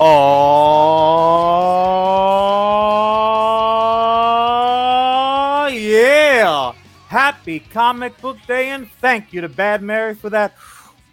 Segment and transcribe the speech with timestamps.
[0.00, 0.06] Oh,
[5.72, 6.70] yeah.
[7.08, 10.54] Happy comic book day, and thank you to Bad Mary for that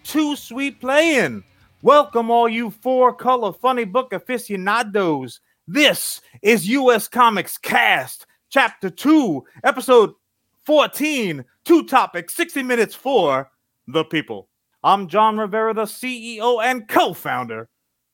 [0.03, 1.43] too sweet playing.
[1.81, 5.39] Welcome, all you four color funny book aficionados.
[5.67, 7.07] This is U.S.
[7.07, 10.13] Comics Cast, Chapter 2, Episode
[10.65, 13.49] 14, two topics, 60 minutes for
[13.87, 14.47] the people.
[14.83, 17.67] I'm John Rivera, the CEO and co founder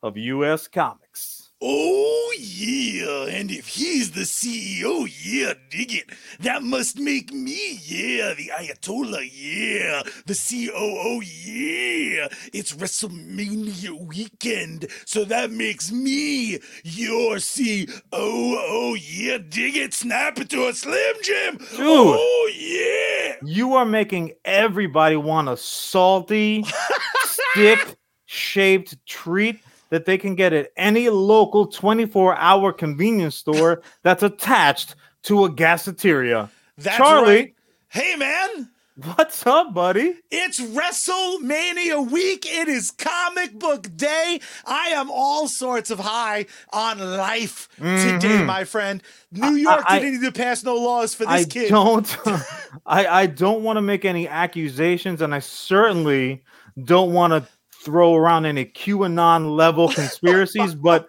[0.03, 0.67] of U.S.
[0.67, 1.51] Comics.
[1.63, 3.25] Oh, yeah.
[3.25, 6.09] And if he's the CEO, yeah, dig it.
[6.39, 12.29] That must make me, yeah, the Ayatollah, yeah, the COO, yeah.
[12.51, 19.93] It's WrestleMania weekend, so that makes me your COO, yeah, dig it.
[19.93, 21.57] Snap it to a Slim Jim.
[21.57, 21.79] Dude.
[21.79, 23.35] Oh, yeah.
[23.43, 26.65] You are making everybody want a salty,
[27.23, 29.59] stick shaped treat
[29.91, 35.49] that they can get at any local 24 hour convenience store that's attached to a
[35.51, 36.49] gaseteria.
[36.77, 37.35] That's Charlie.
[37.35, 37.55] right.
[37.89, 38.69] Hey, man.
[39.15, 40.15] What's up, buddy?
[40.29, 42.45] It's WrestleMania week.
[42.45, 44.39] It is comic book day.
[44.65, 48.45] I am all sorts of high on life today, Mhm.
[48.45, 49.01] my friend.
[49.31, 51.69] New York I- didn't need to pass no laws for this I kid.
[51.69, 52.17] don't
[52.85, 56.43] I, I don't want to make any accusations, and I certainly
[56.83, 57.47] don't want to
[57.81, 61.07] throw around any QAnon level conspiracies, but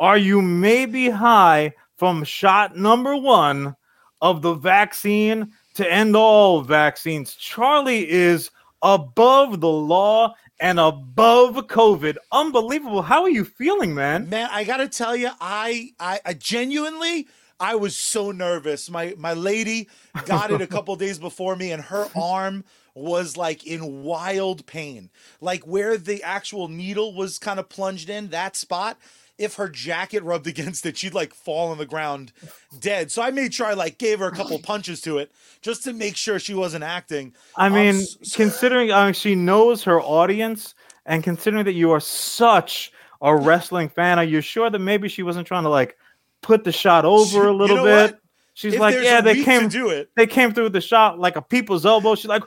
[0.00, 3.76] are you maybe high from shot number one
[4.20, 7.34] of the vaccine to end all vaccines?
[7.34, 8.50] Charlie is
[8.82, 12.16] above the law and above COVID.
[12.32, 13.02] Unbelievable.
[13.02, 14.28] How are you feeling, man?
[14.28, 17.28] Man, I gotta tell you, I, I, I genuinely,
[17.60, 18.90] I was so nervous.
[18.90, 19.88] My my lady
[20.24, 22.64] got it a couple days before me, and her arm
[22.96, 28.28] was like in wild pain, like where the actual needle was kind of plunged in
[28.30, 28.98] that spot.
[29.38, 32.32] If her jacket rubbed against it, she'd like fall on the ground
[32.78, 33.12] dead.
[33.12, 35.92] So I made sure I like gave her a couple punches to it just to
[35.92, 37.34] make sure she wasn't acting.
[37.56, 40.74] I mean, s- s- considering uh, she knows her audience,
[41.06, 42.92] and considering that you are such
[43.22, 45.96] a wrestling fan, are you sure that maybe she wasn't trying to like
[46.42, 48.12] put the shot over a You little know bit?
[48.12, 48.20] what?
[48.54, 50.10] She's If like, yeah, they came, to do it.
[50.16, 52.14] they came through the shot like a people's elbow.
[52.14, 52.42] She's like,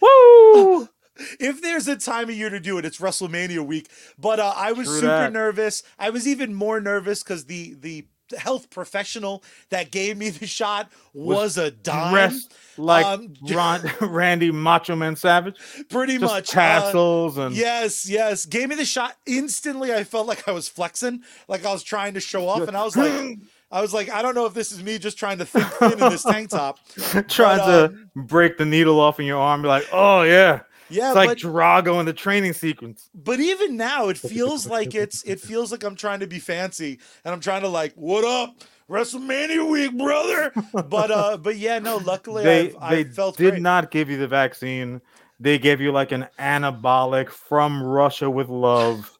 [0.00, 0.88] woo!
[1.38, 3.88] if there's a time of year to do it, it's WrestleMania week.
[4.18, 5.32] But uh, I was True super that.
[5.32, 5.82] nervous.
[5.98, 8.06] I was even more nervous because the the
[8.38, 12.38] health professional that gave me the shot was, a dime.
[12.76, 15.56] Like Um, Ron, Randy Macho Man Savage,
[15.88, 16.50] pretty just much.
[16.50, 18.46] uh, tassels and Yes, yes.
[18.46, 19.92] Gave me the shot instantly.
[19.92, 22.84] I felt like I was flexing, like I was trying to show off, and I
[22.84, 23.38] was like,
[23.70, 25.92] I was like, I don't know if this is me just trying to think thin
[25.92, 26.78] in this tank top.
[27.28, 29.62] trying but, to break the needle off in your arm.
[29.62, 33.08] Be like, oh yeah, Yeah, it's like but Drago in the training sequence.
[33.14, 36.98] but even now it feels like it's it feels like I'm trying to be fancy
[37.24, 38.56] and I'm trying to like what up
[38.88, 43.50] WrestleMania week brother but uh but yeah no luckily they I've, they I felt did
[43.52, 43.62] great.
[43.62, 45.00] not give you the vaccine.
[45.38, 49.16] They gave you like an anabolic from Russia with love.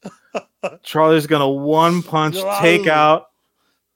[0.83, 3.30] Charlie's gonna one punch take out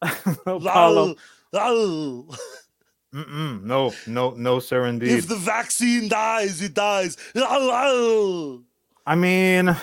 [0.03, 0.59] Apollo.
[0.65, 1.17] Lol,
[1.53, 2.37] lol.
[3.15, 5.11] Mm-mm, no, no, no, sir, indeed.
[5.11, 8.63] if the vaccine dies it dies Lol, lol.
[9.07, 9.77] I mean,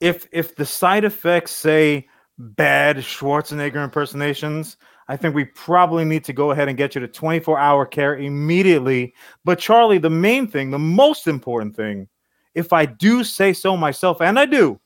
[0.00, 2.06] if if the side effects say
[2.38, 4.76] bad Schwarzenegger impersonations,
[5.08, 8.16] I think we probably need to go ahead and get you to 24 hour care
[8.16, 9.14] immediately.
[9.44, 12.08] But Charlie, the main thing, the most important thing,
[12.54, 14.78] if I do say so myself, and I do,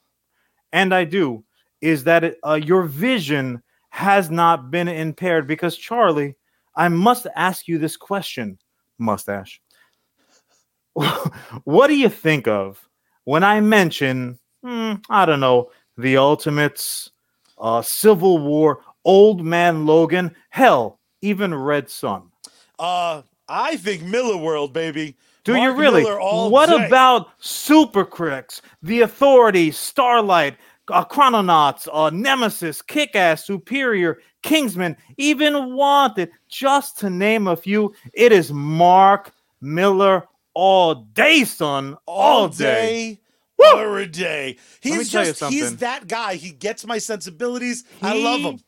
[0.72, 1.44] and I do,
[1.82, 5.47] is that it, uh, your vision has not been impaired.
[5.47, 6.36] Because Charlie,
[6.74, 8.59] I must ask you this question,
[8.98, 9.60] mustache.
[11.65, 12.89] what do you think of
[13.24, 17.10] when I mention, hmm, I don't know, the Ultimates,
[17.59, 22.30] uh, Civil War, Old Man Logan, hell, even Red Sun?
[22.78, 26.04] uh I think Millarworld baby Do you really?
[26.04, 26.86] What day.
[26.86, 30.56] about Supercrooks, The Authority, Starlight,
[30.88, 37.94] uh, Chrononauts, uh, Nemesis, Kick Ass, Superior, Kingsman, even Wanted, just to name a few?
[38.12, 41.96] It is Mark Millar all day, son.
[42.06, 43.14] All, all day.
[43.14, 43.20] day
[43.74, 44.58] or a day.
[44.80, 46.34] He's just he's that guy.
[46.34, 47.84] He gets my sensibilities.
[48.00, 48.60] I love him.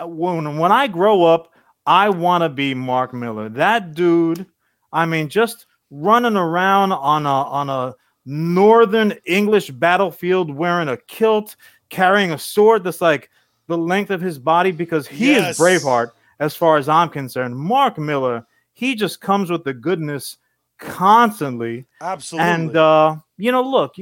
[0.00, 1.52] uh, when when I grow up,
[1.86, 3.48] I want to be Mark Millar.
[3.48, 4.46] That dude,
[4.92, 7.94] I mean, just running around on a on a
[8.26, 11.56] northern English battlefield wearing a kilt,
[11.88, 13.30] carrying a sword that's like
[13.66, 15.54] the length of his body because he Yes.
[15.54, 17.56] is Braveheart as far as I'm concerned.
[17.56, 20.38] Mark Millar, he just comes with the goodness
[20.78, 21.86] constantly.
[22.00, 22.46] Absolutely.
[22.46, 23.94] And uh, you know, look,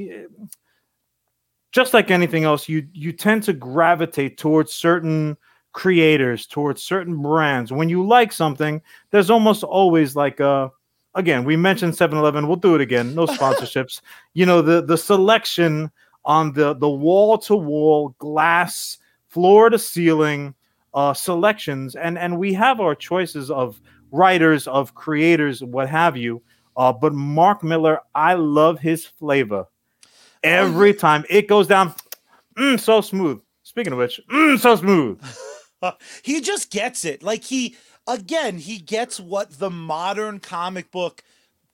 [1.71, 5.37] just like anything else, you you tend to gravitate towards certain
[5.71, 7.71] creators, towards certain brands.
[7.71, 8.81] When you like something,
[9.11, 10.71] there's almost always like a
[11.15, 13.15] again, we mentioned 7-Eleven, we'll do it again.
[13.15, 14.01] No sponsorships.
[14.33, 15.91] you know, the the selection
[16.25, 18.97] on the the wall to wall glass,
[19.27, 20.53] floor to ceiling
[20.95, 23.79] uh selections and and we have our choices of
[24.11, 26.41] writers, of creators, what have you.
[26.75, 29.65] Uh, but Mark Millar, I love his flavor.
[30.43, 31.93] Every time it goes down,
[32.57, 33.41] mm, so smooth.
[33.63, 35.21] Speaking of which, mm, so smooth.
[36.23, 37.21] he just gets it.
[37.21, 37.75] Like he
[38.13, 41.23] again, he gets what the modern comic book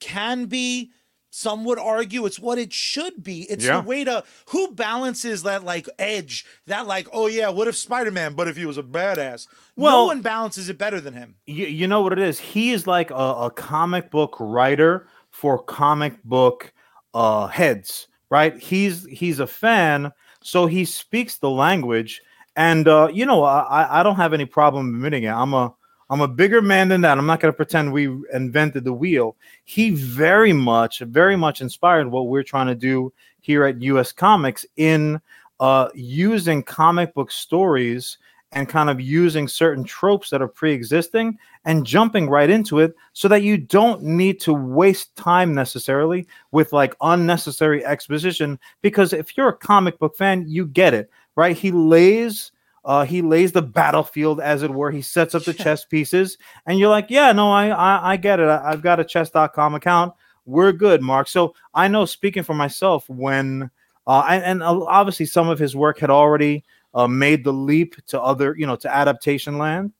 [0.00, 0.90] can be.
[1.30, 3.42] Some would argue it's what it should be.
[3.50, 3.80] It's Yeah.
[3.80, 8.32] the way to who balances that like edge, that like, oh yeah, what if Spider-Man,
[8.34, 9.46] but if he was a badass?
[9.76, 11.34] Well, no one balances it better than him.
[11.46, 15.62] you, you know what it is he is like a, a comic book writer for
[15.62, 16.72] comic book
[17.12, 20.10] uh heads right he's he's a fan
[20.42, 22.20] so he speaks the language
[22.56, 25.74] and uh you know I- i don't have any problem admitting it i'm a
[26.10, 27.18] i'm a bigger man than that.
[27.18, 29.36] I'm not going to pretend we invented the wheel.
[29.64, 34.66] He very much very much inspired what we're trying to do here at us comics
[34.76, 35.20] in
[35.60, 38.18] uh using comic book stories
[38.52, 43.26] and kind of using certain tropes that are pre-existing and jumping right into it so
[43.26, 49.48] that you don't need to waste time necessarily with like unnecessary exposition because if you're
[49.48, 51.56] a comic book fan you get it right?
[51.56, 52.50] He lays
[52.86, 54.90] uh, he lays the battlefield as it were.
[54.90, 58.40] He sets up the chess pieces and you're like yeah no i i, I get
[58.40, 58.48] it.
[58.48, 60.14] I, i've got a chess.com account.
[60.46, 61.28] We're good mark.
[61.28, 63.70] So i know speaking for myself when
[64.06, 67.96] uh, and, and uh, obviously some of his work had already uh, made the leap
[68.06, 69.92] to other, you know, to adaptation land.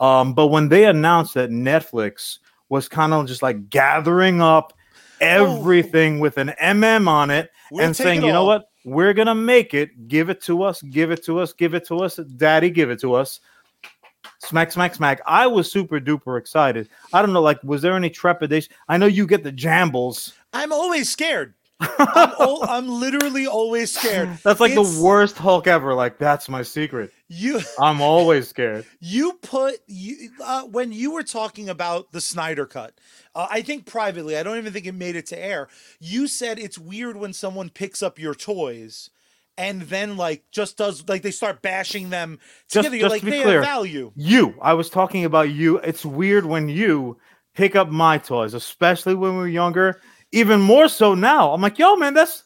[0.00, 2.38] Um, but when they announced that Netflix
[2.68, 4.72] was kind of just like gathering up
[5.20, 9.34] everything with an MM on it We'll and saying, it you know what, we're gonna
[9.34, 12.70] make it, give it to us, give it to us, give it to us, daddy,
[12.70, 13.40] give it to us.
[14.38, 15.20] Smack, smack, smack.
[15.26, 16.88] I was super duper excited.
[17.12, 18.72] I don't know, like, was there any trepidation?
[18.88, 20.34] I know you get the jambles.
[20.52, 21.54] I'm always scared.
[21.80, 21.90] I'm,
[22.40, 24.30] al- I'm literally always scared.
[24.42, 25.94] That's like It's- the worst Hulk ever.
[25.94, 27.12] Like, that's my secret.
[27.28, 28.86] You I'm always scared.
[29.00, 32.94] you put you uh, when you were talking about the Snyder cut.
[33.34, 35.68] Uh, I think privately, I don't even think it made it to air.
[36.00, 39.10] You said it's weird when someone picks up your toys
[39.56, 42.38] and then like just does like they start bashing them
[42.68, 42.96] Just- together.
[42.96, 44.12] You're just like to be they clear, have value.
[44.14, 45.78] You, I was talking about you.
[45.78, 47.18] It's weird when you
[47.54, 50.00] pick up my toys, especially when we were younger.
[50.34, 51.52] Even more so now.
[51.52, 52.44] I'm like, yo, man, that's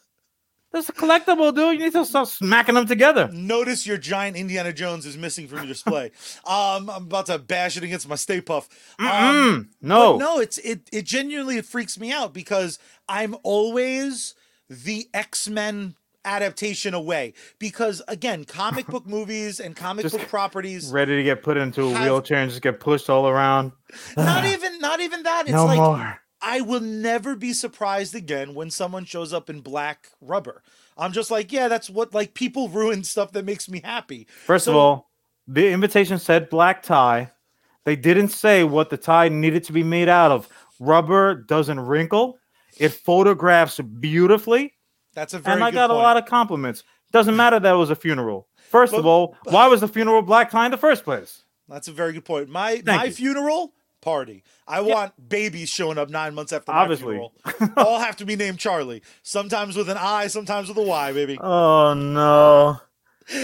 [0.71, 1.79] that's a collectible, dude.
[1.79, 3.31] You need to start smacking them together.
[3.33, 6.07] Notice your giant Indiana Jones is missing from your display.
[6.47, 8.69] um, I'm about to bash it against my Stay Puff.
[8.99, 14.35] Um, no, no, it's it it genuinely it freaks me out because I'm always
[14.69, 15.95] the X-Men
[16.27, 17.33] adaptation away.
[17.59, 21.85] Because again, comic book movies and comic Just book properties, ready to get put into
[21.85, 23.73] a Have- wheelchair and just get pushed all around.
[24.19, 25.45] not even not even that.
[25.45, 26.21] It's no like more.
[26.41, 30.63] I will never be surprised again when someone shows up in black rubber.
[30.97, 34.27] I'm just like, yeah, that's what like people ruin stuff that makes me happy.
[34.47, 35.11] First of all,
[35.47, 37.33] the invitation said black tie.
[37.85, 40.49] They didn't say what the tie needed to be made out of.
[40.79, 42.39] Rubber doesn't wrinkle.
[42.77, 44.75] It photographs beautifully.
[45.15, 45.99] That's a very and I got point.
[45.99, 46.85] a lot of compliments.
[47.13, 48.47] Doesn't matter that it was a funeral.
[48.71, 51.45] First of all, why was the funeral black tie in the first place?
[51.69, 52.49] That's a very good point.
[52.49, 53.13] My Thank my you.
[53.13, 54.45] funeral party.
[54.67, 57.19] I want babies showing up nine months after my Obviously.
[57.77, 59.03] All have to be named Charlie.
[59.23, 61.39] Sometimes with an I, sometimes with a Y, baby.
[61.41, 62.81] Oh no!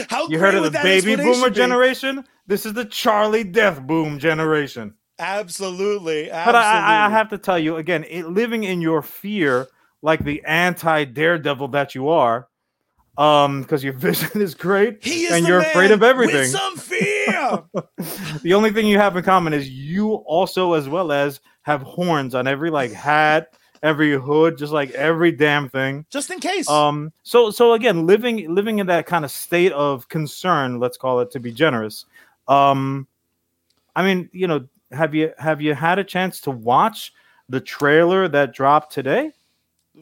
[0.09, 1.57] How You heard of the baby boomer be?
[1.57, 2.25] generation?
[2.47, 4.95] This is the Charlie Death Boom generation.
[5.19, 6.45] Absolutely, absolutely.
[6.45, 9.69] But I, I, have to tell you again, it, living in your fear,
[10.03, 12.49] like the anti Daredevil that you are,
[13.17, 16.49] um, because your vision is great He is and you're afraid of everything.
[16.49, 17.14] Some fear.
[18.43, 22.35] The only thing you have in common is you also, as well as, have horns
[22.35, 26.05] on every like hat, every hood, just like every damn thing.
[26.11, 26.69] Just in case.
[26.69, 31.21] Um, so so again, living living in that kind of state of concern, let's call
[31.21, 32.05] it to be generous.
[32.49, 33.07] Um,
[33.97, 37.13] I mean, you know, have you have you had a chance to watch
[37.49, 39.33] the trailer that dropped today?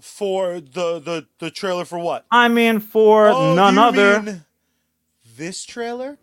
[0.00, 2.24] for the the the trailer for what?
[2.30, 4.22] I mean, for Oh, none other.
[4.22, 4.44] mean
[5.36, 6.16] this trailer?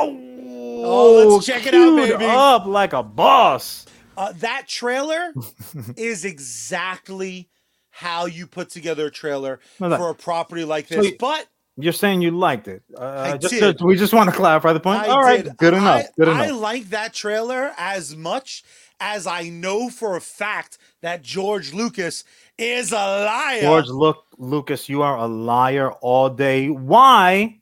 [0.00, 2.24] Oh, let's check it out, baby.
[2.24, 3.86] Up like a boss.
[4.16, 5.32] Uh, that trailer
[5.96, 7.48] is exactly
[7.90, 11.06] how you put together a trailer No, that- for a property like So this.
[11.12, 12.82] you- but You're saying you liked it.
[12.96, 13.80] Uh, I just did.
[13.80, 15.00] we just want to clarify the point.
[15.02, 15.56] I All right, did.
[15.56, 16.04] good enough.
[16.04, 18.64] I, good I like that trailer as much
[19.00, 22.24] as I know for a fact that George Lucas
[22.56, 23.60] is a liar.
[23.60, 26.68] George looked Lucas, you are a liar all day.
[26.68, 27.60] Why?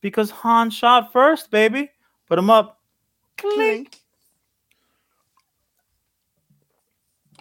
[0.00, 1.90] Because Han shot first, baby.
[2.26, 2.80] Put him up.
[3.36, 3.96] Clink.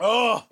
[0.01, 0.43] Oh,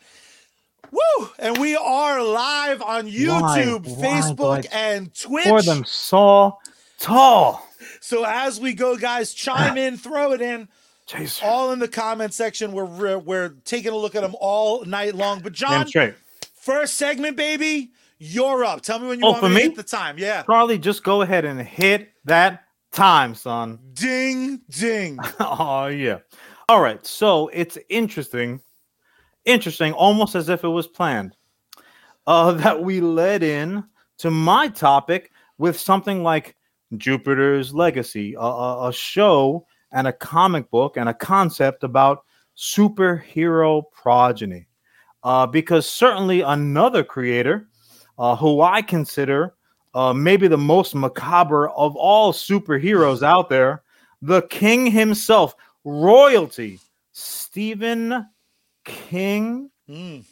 [0.91, 1.29] woo!
[1.39, 3.93] And we are live on YouTube, Why?
[3.93, 5.45] Why Facebook, do I and Twitch.
[5.45, 6.57] For them so
[6.99, 7.65] tall.
[8.01, 10.67] So as we go, guys, chime in, throw it in,
[11.07, 11.41] Jeez.
[11.41, 12.73] all in the comment section.
[12.73, 15.39] We're we're, we're taking a look at them all night long.
[15.39, 15.87] But John,
[16.55, 18.81] first segment, baby, you're up.
[18.81, 19.61] Tell me when you Oh, want for me to me?
[19.69, 20.17] hit the time.
[20.17, 23.79] Yeah, Charlie, just go ahead and hit that time, son.
[23.93, 25.17] ding, ding.
[25.39, 26.19] oh yeah.
[26.69, 27.05] All right.
[27.05, 28.59] So it's interesting,
[29.45, 31.35] interesting, almost as if it was planned,
[32.25, 33.83] uh, that we led in
[34.19, 36.55] to my topic with something like
[36.97, 42.23] Jupiter's Legacy, a, a, a show and a comic book and a concept about
[42.57, 44.67] superhero progeny.
[45.23, 47.67] Uh, because certainly another creator
[48.17, 49.53] uh, who I consider
[49.93, 53.81] uh, maybe the most macabre of all superheroes out there,
[54.21, 56.79] the king himself, royalty,
[57.13, 58.27] Stephen
[58.83, 59.71] King.
[59.89, 60.23] Mm.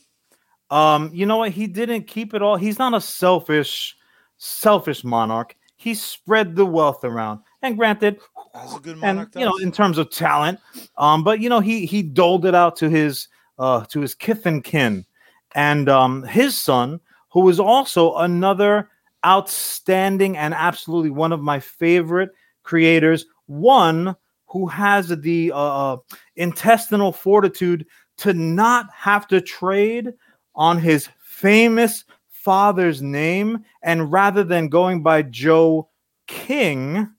[0.70, 1.52] Um, you know what?
[1.52, 2.58] He didn't keep it all.
[2.58, 3.98] He's not a selfish,
[4.38, 5.56] selfish monarch.
[5.78, 7.40] He spread the wealth around.
[7.62, 8.20] And granted,
[8.54, 10.60] That's a good and you know, in terms of talent,
[10.98, 13.28] um, but you know, he he doled it out to his
[13.58, 15.06] uh to his kith and kin,
[15.54, 17.00] and um his son,
[17.36, 18.90] who was also another
[19.26, 22.30] outstanding and absolutely one of my favorite
[22.64, 24.16] creators, one
[24.46, 25.98] who has the uh,
[26.38, 27.86] intestinal fortitude
[28.20, 30.14] to not have to trade
[30.56, 35.90] on his famous father's name, and rather than going by Joe
[36.28, 37.10] King,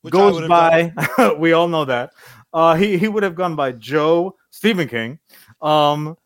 [0.00, 0.94] Which goes by
[1.38, 2.14] we all know that
[2.54, 5.18] uh he he would have gone by joe stephen king
[5.60, 6.16] um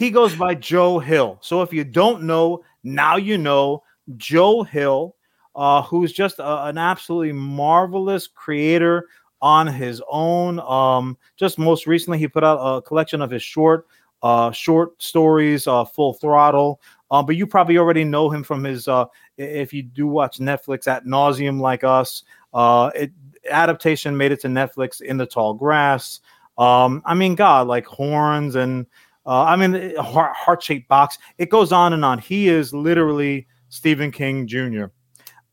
[0.00, 1.38] he goes by joe hill.
[1.42, 3.82] So if you don't know now you know
[4.16, 5.14] joe hill
[5.54, 9.08] uh who's just a, an absolutely marvelous creator
[9.42, 10.58] on his own.
[10.60, 13.86] Um just most recently he put out a collection of his short
[14.22, 16.80] uh short stories uh full throttle.
[17.10, 19.04] Um but you probably already know him from his uh
[19.36, 23.12] if you do watch netflix at nauseum like us uh, it
[23.48, 26.20] adaptation made it to Netflix in the tall grass.
[26.58, 28.86] Um, I mean, God, like horns and
[29.26, 31.18] uh, I mean, heart heart shaped box.
[31.38, 32.18] It goes on and on.
[32.18, 34.86] He is literally Stephen King Jr.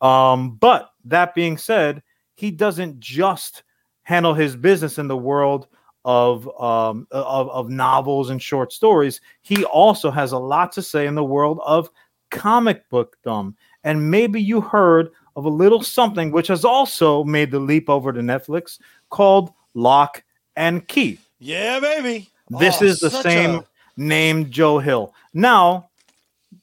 [0.01, 2.01] Um, but that being said,
[2.35, 3.63] he doesn't just
[4.03, 5.67] handle his business in the world
[6.05, 9.19] of um of, of novels and short stories.
[9.41, 11.89] He also has a lot to say in the world of
[12.31, 13.55] comic book dumb.
[13.83, 18.11] And maybe you heard of a little something which has also made the leap over
[18.11, 20.23] to Netflix called Locke
[20.55, 21.19] & Key.
[21.39, 22.29] yeah, baby.
[22.49, 23.65] This Oh, is the same a-
[23.97, 25.13] named Joe Hill.
[25.33, 25.89] Now,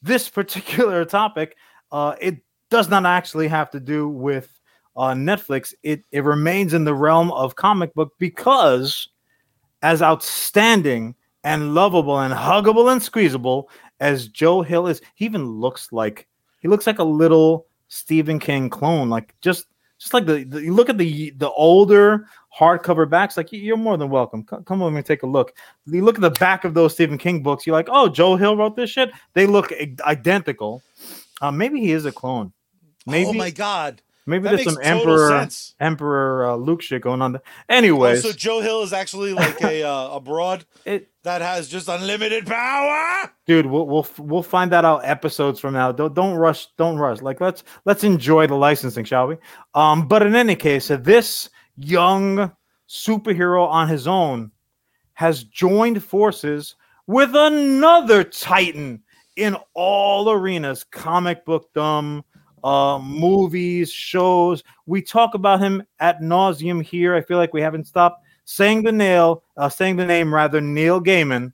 [0.02, 1.56] this particular topic,
[1.92, 2.38] uh, it
[2.70, 4.48] does not actually have to do with
[4.96, 5.74] uh, Netflix.
[5.82, 9.08] It it remains in the realm of comic book because,
[9.82, 11.14] as outstanding
[11.44, 13.68] and lovable and huggable and squeezable
[14.00, 16.26] as Joe Hill is, he even looks like
[16.60, 19.10] he looks like a little Stephen King clone.
[19.10, 19.66] Like just
[19.98, 23.36] just like the, the you look at the the older hardcover backs.
[23.36, 24.44] Like you're more than welcome.
[24.44, 25.56] Come, come over and take a look.
[25.86, 27.66] You look at the back of those Stephen King books.
[27.66, 29.10] You're like, oh, Joe Hill wrote this shit.
[29.34, 29.72] They look
[30.04, 30.82] identical.
[31.40, 32.52] Uh, maybe he is a clone.
[33.06, 34.02] Maybe oh my god.
[34.26, 35.74] Maybe That there's some emperor sense.
[35.80, 37.32] emperor uh, Luke shit going on.
[37.32, 37.42] There.
[37.68, 41.68] Anyways, Oh, so Joe Hill is actually like a uh, a broad it, that has
[41.68, 43.30] just unlimited power.
[43.46, 45.92] dude, we'll we'll we'll find that out episodes from now.
[45.92, 46.66] Don't don't rush.
[46.76, 47.20] Don't rush.
[47.22, 49.36] Like let's let's enjoy the licensing, shall we?
[49.74, 52.52] Um, but in any case, this young
[52.88, 54.50] superhero on his own
[55.14, 56.74] has joined forces
[57.06, 59.02] with another titan
[59.36, 62.24] in all arenas comic book dumb
[62.64, 64.64] uh movies shows.
[64.86, 67.14] We talk about him at nauseum here.
[67.14, 71.00] I feel like we haven't stopped saying the nail uh saying the name rather neil
[71.00, 71.52] gaiman.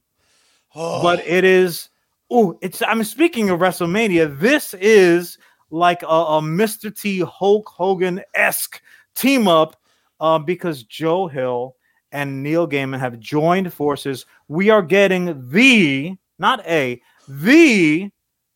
[0.74, 1.90] Oh, but it is
[2.30, 4.38] oh it's i'm speaking of wrestlemania.
[4.38, 5.36] This is
[5.70, 8.80] like a, a mr t hulk hogan-esque
[9.14, 9.76] team up
[10.20, 11.76] uh, because joe hill
[12.12, 14.26] and neil gaiman have joined forces.
[14.46, 18.10] We are getting the not a the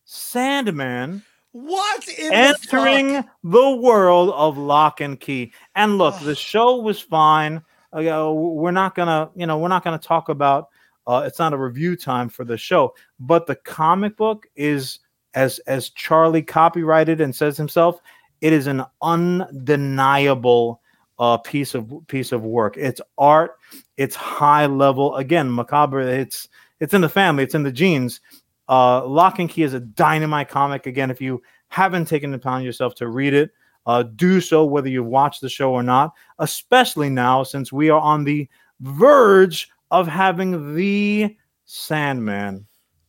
[0.05, 1.23] sandman
[1.55, 5.53] what in entering the, the world of Locke & Key.
[5.77, 7.63] And look, the show was fine.
[7.97, 10.69] Uh, we're not gonna, you know, we're not gonna talk about.
[11.07, 14.99] Uh, it's not a review time for the show, but the comic book is
[15.35, 18.01] as as Charlie copyrighted and says himself.
[18.41, 20.81] It is an undeniable
[21.21, 22.77] uh, piece of piece of work.
[22.77, 23.59] It's art.
[23.97, 25.15] It's high level.
[25.15, 26.01] Again, macabre.
[26.01, 26.49] It's
[26.81, 27.45] it's in the family.
[27.45, 28.21] It's in the genes.
[28.69, 30.87] Uh, Locke & Key is a dynamite comic.
[30.87, 33.51] Again, if you haven't taken the time yourself to read it,
[33.87, 38.01] uh, do so whether you've watched the show or not, especially now since we are
[38.01, 38.49] on the
[38.81, 42.67] verge of having the Sandman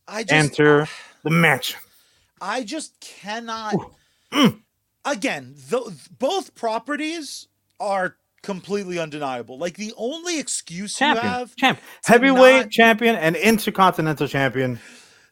[0.08, 0.86] just enter
[1.22, 1.80] the mansion.
[2.40, 3.74] I just cannot.
[4.32, 4.60] Mm.
[5.04, 5.82] Again, th-
[6.18, 7.48] both properties
[7.80, 9.58] are completely undeniable.
[9.58, 14.78] Like the only excuse you Champion, have, champ, heavyweight not- champion, and intercontinental champion.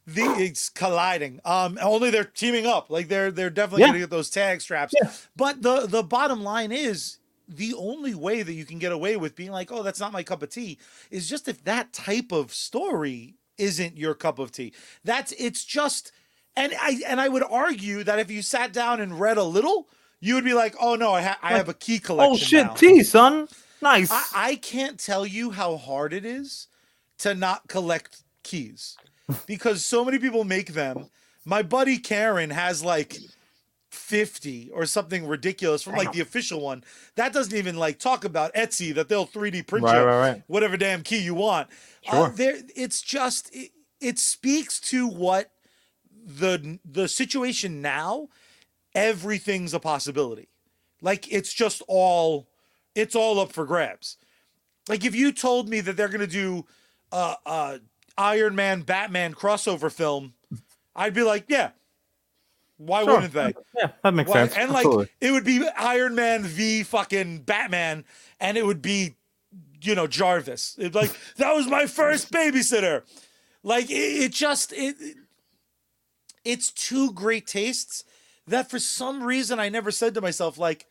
[0.06, 1.40] The it's colliding.
[1.44, 2.90] Um, only they're teaming up.
[2.90, 3.88] Like they're they're definitely Yeah.
[3.88, 4.94] gonna get those tag straps.
[5.00, 5.10] Yeah.
[5.36, 7.18] But the the bottom line is
[7.48, 10.22] the only way that you can get away with being like, oh, that's not my
[10.22, 10.78] cup of tea,
[11.10, 14.72] is just if that type of story isn't your cup of tea.
[15.04, 16.12] That's it's just
[16.56, 19.88] and I and I would argue that if you sat down and read a little,
[20.20, 22.32] you would be like, oh no, I, ha- I have a key collection.
[22.34, 22.74] Oh shit, now.
[22.74, 23.48] T son,
[23.80, 24.10] nice.
[24.10, 26.68] I, I can't tell you how hard it is
[27.18, 28.96] to not collect keys
[29.46, 31.08] because so many people make them.
[31.44, 33.16] My buddy Karen has like
[33.90, 36.84] 50 or something ridiculous from like the official one.
[37.16, 40.42] That doesn't even like talk about Etsy that they'll 3D print right, you right, right.
[40.46, 41.68] whatever damn key you want.
[42.08, 42.30] Uh, Sure.
[42.30, 45.50] there, it's just it, it speaks to what
[46.26, 48.28] the the situation now.
[48.94, 50.48] Everything's a possibility.
[51.02, 52.48] Like it's just all
[52.94, 54.16] it's all up for grabs.
[54.88, 56.66] Like if you told me that they're gonna do
[57.12, 57.80] uh, a
[58.16, 60.34] Iron Man Batman crossover film,
[60.94, 61.70] I'd be like, yeah.
[62.76, 63.14] Why Sure.
[63.14, 63.54] wouldn't they?
[63.78, 64.56] Yeah, that makes Why- sense.
[64.56, 65.08] And like Absolutely.
[65.20, 68.04] it would be Iron Man v fucking Batman,
[68.40, 69.14] and it would be,
[69.80, 70.74] you know, Jarvis.
[70.78, 73.02] It's like that was my first babysitter.
[73.62, 75.16] Like it, it just it, it-
[76.44, 78.04] it's two great tastes
[78.46, 80.84] that for some reason I never said to myself like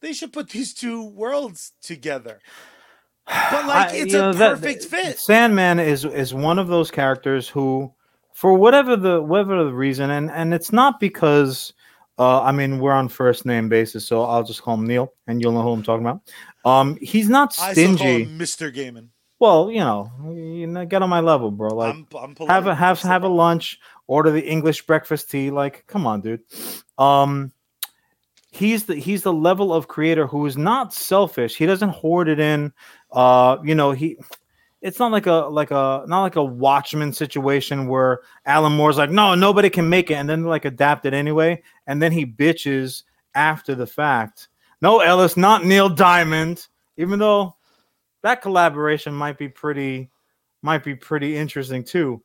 [0.00, 2.40] they should put these two worlds together.
[3.26, 5.18] But like I- it's a know, that- perfect fit.
[5.18, 7.92] Sandman is is one of those characters who,
[8.32, 11.72] for whatever the whatever the reason, and and it's not because,
[12.18, 15.40] uh, I mean we're on first name basis, so I'll just call him Neil, and
[15.40, 16.20] you'll know who I'm talking about.
[16.64, 18.26] Um, he's not I still call stingy.
[18.26, 18.74] Mr.
[18.74, 19.08] Gaiman.
[19.40, 21.74] Well, you know, you know, get on my level, bro.
[21.74, 25.50] Like I'm, I'm have a have have a lunch, order the English breakfast tea.
[25.50, 26.40] Like, come on, dude.
[26.98, 27.52] Um,
[28.54, 31.56] he's the he's the level of creator who is not selfish.
[31.56, 32.72] He doesn't hoard it in.
[33.10, 34.16] Uh, you know, he.
[34.80, 39.10] It's not like a like a not like a Watchmen situation where Alan Moore's like,
[39.10, 43.02] no, nobody can make it, and then like adapt it anyway, and then he bitches
[43.34, 44.48] after the fact.
[44.82, 47.56] No, Ellis, not Neil Diamond, even though
[48.22, 50.10] that collaboration might be pretty
[50.60, 52.22] might be pretty interesting too.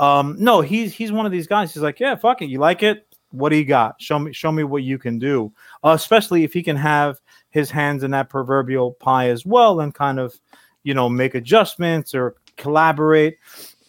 [0.00, 1.72] Um, no, he's he's one of these guys.
[1.72, 2.48] He's like, yeah, fuck it.
[2.48, 3.06] You like it?
[3.32, 4.00] What do you got?
[4.00, 5.52] Show me, show me what you can do.
[5.84, 9.94] Uh, especially if he can have his hands in that proverbial pie as well, and
[9.94, 10.38] kind of,
[10.82, 13.38] you know, make adjustments or collaborate.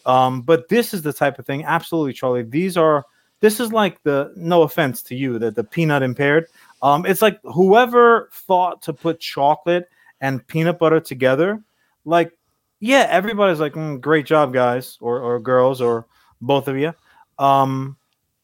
[0.06, 1.64] Um, but this is the type of thing.
[1.64, 2.42] Absolutely, Charlie.
[2.42, 3.04] These are.
[3.40, 4.32] This is like the.
[4.36, 6.46] No offense to you, that the peanut impaired.
[6.82, 9.88] Um, it's like whoever thought to put chocolate
[10.20, 11.62] and peanut butter together,
[12.04, 12.32] like
[12.80, 16.06] yeah, everybody's like, "Mm, great job, guys, or or girls, or
[16.40, 16.92] both of you.
[17.38, 17.96] Um,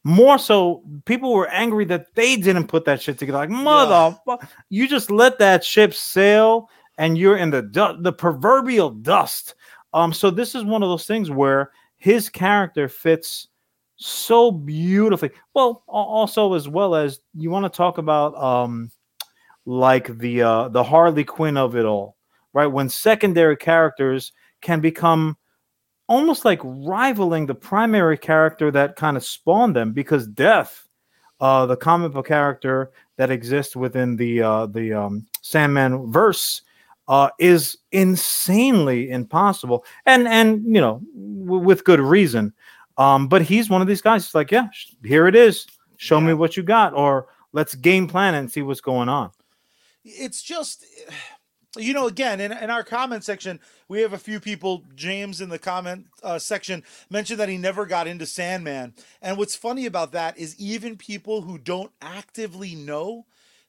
[0.04, 3.38] more so, people were angry that they didn't put that shit together.
[3.38, 4.16] Like, mother,
[4.68, 9.54] you just let that ship sail, and you're in the du- the proverbial dust.
[9.92, 13.48] Um, so this is one of those things where his character fits
[13.96, 15.30] so beautifully.
[15.54, 18.90] Well, also as well as you want to talk about um,
[19.66, 22.18] like the uh, the Harley Quinn of it all
[22.52, 22.66] right?
[22.66, 25.36] When secondary characters can become
[26.08, 30.88] almost like rivaling the primary character that kind of spawned them because death,
[31.40, 36.62] uh, the comic book character that exists within the uh, the um, Sandman verse,
[37.08, 42.52] uh, is insanely impossible, and and you know w- with good reason.
[42.96, 44.24] Um, but he's one of these guys.
[44.24, 45.66] It's like, yeah, sh- here it is.
[45.96, 49.30] Show me what you got, or let's game plan and see what's going on.
[50.04, 50.84] it's just
[51.78, 55.48] you know again in, in our comment section we have a few people james in
[55.48, 60.12] the comment uh, section mentioned that he never got into sandman and what's funny about
[60.12, 63.24] that is even people who don't actively know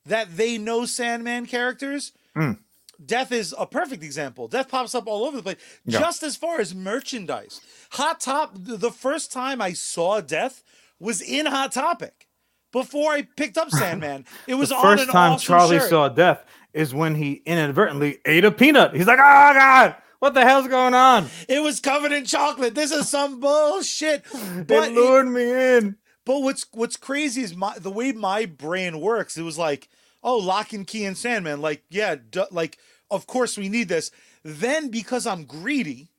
[0.06, 2.60] that they know sandman characters Mm.
[3.04, 6.00] death is a perfect example death pops up all over the place Yeah.
[6.00, 7.60] just as far as merchandise
[7.92, 10.64] hot top the first time i saw death
[11.00, 12.28] was in hot topic
[12.72, 15.90] before I picked up Sandman, it was the on first time awesome Charlie shirt.
[15.90, 18.96] saw death is when he inadvertently ate a peanut.
[18.96, 22.76] He's like, "Oh God, what the hell's going on?" It was covered in chocolate.
[22.76, 24.24] This is some bullshit.
[24.34, 25.98] They But lured me in.
[26.26, 29.38] but what's what's crazy is my the way my brain works.
[29.38, 29.90] It was like,
[30.24, 31.62] oh, Locke & Key and Sandman.
[31.62, 32.16] Like, yeah,
[32.52, 32.78] like
[33.12, 34.12] of course we need this.
[34.44, 36.10] Then because I'm greedy,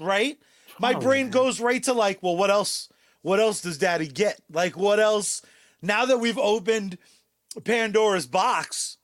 [0.00, 0.38] right?
[0.78, 1.30] My Oh, brain man.
[1.32, 2.88] goes right to like, well, what else?
[3.22, 4.38] what else does daddy get?
[4.52, 5.42] Like, what else?
[5.82, 6.96] Now that we've opened
[7.64, 8.98] Pandora's box,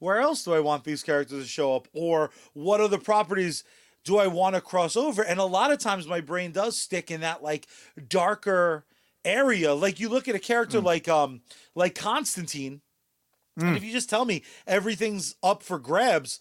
[0.00, 1.86] where else do I want these characters to show up?
[1.92, 3.62] Or what other properties
[4.04, 5.22] do I want to cross over?
[5.22, 7.68] And a lot of times my brain does stick in that like
[8.08, 8.84] darker
[9.24, 9.74] area.
[9.74, 10.84] Like you look at a character mm.
[10.84, 11.42] like um
[11.74, 12.80] like Constantine,
[13.58, 13.68] mm.
[13.68, 16.40] and if you just tell me everything's up for grabs,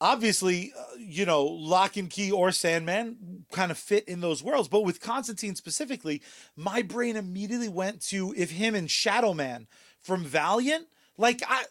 [0.00, 4.68] obviously, uh, you know, Locke & Key or Sandman kind of fit in those worlds.
[4.68, 6.22] But with Constantine specifically,
[6.56, 9.66] my brain immediately went to if him and Shadow Man
[10.00, 11.64] from Valiant, like I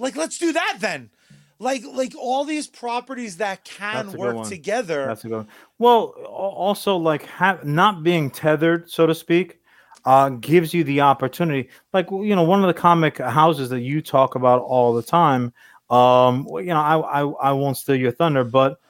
[0.00, 1.10] like let's do that then.
[1.58, 5.06] Like like all these properties that can work together.
[5.06, 5.36] That's a good.
[5.36, 5.48] One.
[5.78, 9.60] Well, also like have not being tethered, so to speak,
[10.06, 11.68] uh, gives you the opportunity.
[11.92, 15.52] Like you know, one of the comic houses that you talk about all the time.
[15.90, 18.80] Um, you know, I I, I won't steal your thunder, but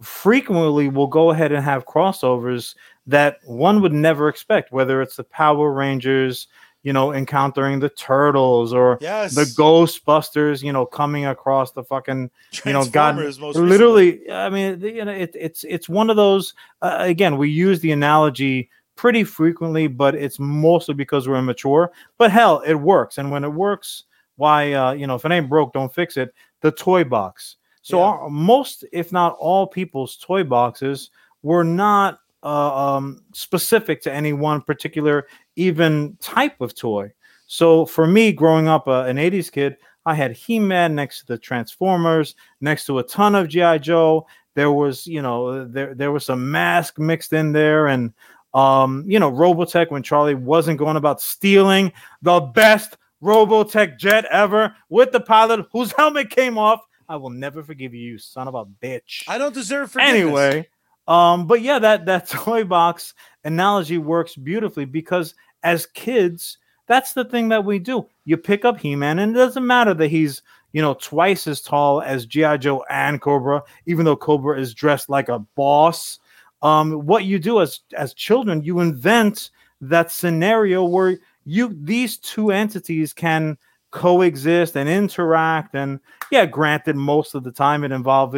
[0.00, 2.74] frequently we'll go ahead and have crossovers
[3.06, 6.46] that one would never expect, whether it's the Power Rangers,
[6.82, 9.34] you know, encountering the turtles or yes.
[9.34, 12.30] the Ghostbusters, you know, coming across the fucking,
[12.64, 14.10] you know, God, literally.
[14.10, 14.32] Recently.
[14.32, 16.54] I mean, you know, it, it's it's one of those.
[16.80, 21.92] Uh, again, we use the analogy pretty frequently, but it's mostly because we're immature.
[22.18, 24.04] But hell, it works, and when it works,
[24.36, 26.34] why, uh, you know, if it ain't broke, don't fix it.
[26.60, 27.56] The toy box.
[27.82, 28.04] So yeah.
[28.04, 31.10] our, most, if not all, people's toy boxes
[31.42, 35.26] were not uh, um, specific to any one particular
[35.56, 37.12] even type of toy.
[37.46, 39.76] So for me, growing up uh, an 80s kid,
[40.06, 44.26] I had He-Man next to the Transformers, next to a ton of GI Joe.
[44.54, 47.02] There was, you know, there there was some M.A.S.K.
[47.02, 48.12] mixed in there, and
[48.52, 54.74] um, you know, Robotech when Charlie wasn't going about stealing the best Robotech jet ever
[54.88, 56.80] with the pilot whose helmet came off.
[57.08, 59.24] I will never forgive you, son of a bitch.
[59.28, 60.22] I don't deserve forgiveness.
[60.22, 60.68] Anyway,
[61.08, 67.24] um, but yeah, that that toy box analogy works beautifully because as kids, that's the
[67.24, 68.06] thing that we do.
[68.24, 72.02] You pick up He-Man, and it doesn't matter that he's you know twice as tall
[72.02, 76.18] as GI Joe and Cobra, even though Cobra is dressed like a boss.
[76.62, 82.52] Um, what you do as as children, you invent that scenario where you these two
[82.52, 83.58] entities can
[83.90, 85.74] coexist and interact.
[85.74, 88.34] And yeah, granted, most of the time it involved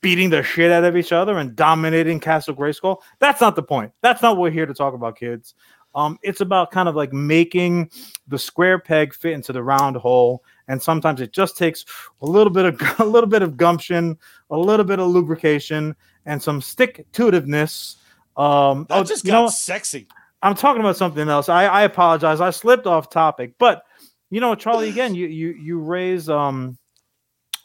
[0.00, 2.98] beating the shit out of each other and dominating Castle Grayskull.
[3.18, 3.92] That's not the point.
[4.02, 5.54] That's not what we're here to talk about, kids.
[5.94, 7.90] Um, it's about kind of like making
[8.28, 11.84] the square peg fit into the round hole, and sometimes it just takes
[12.22, 14.16] a little bit of a little bit of gumption,
[14.50, 17.96] a little bit of lubrication, and some stick to itiveness.
[18.36, 20.06] Um, that oh, just got know, sexy.
[20.42, 21.48] I'm talking about something else.
[21.48, 22.40] I, I apologize.
[22.40, 23.82] I slipped off topic, but
[24.30, 26.78] you know, Charlie, again, you you you raise um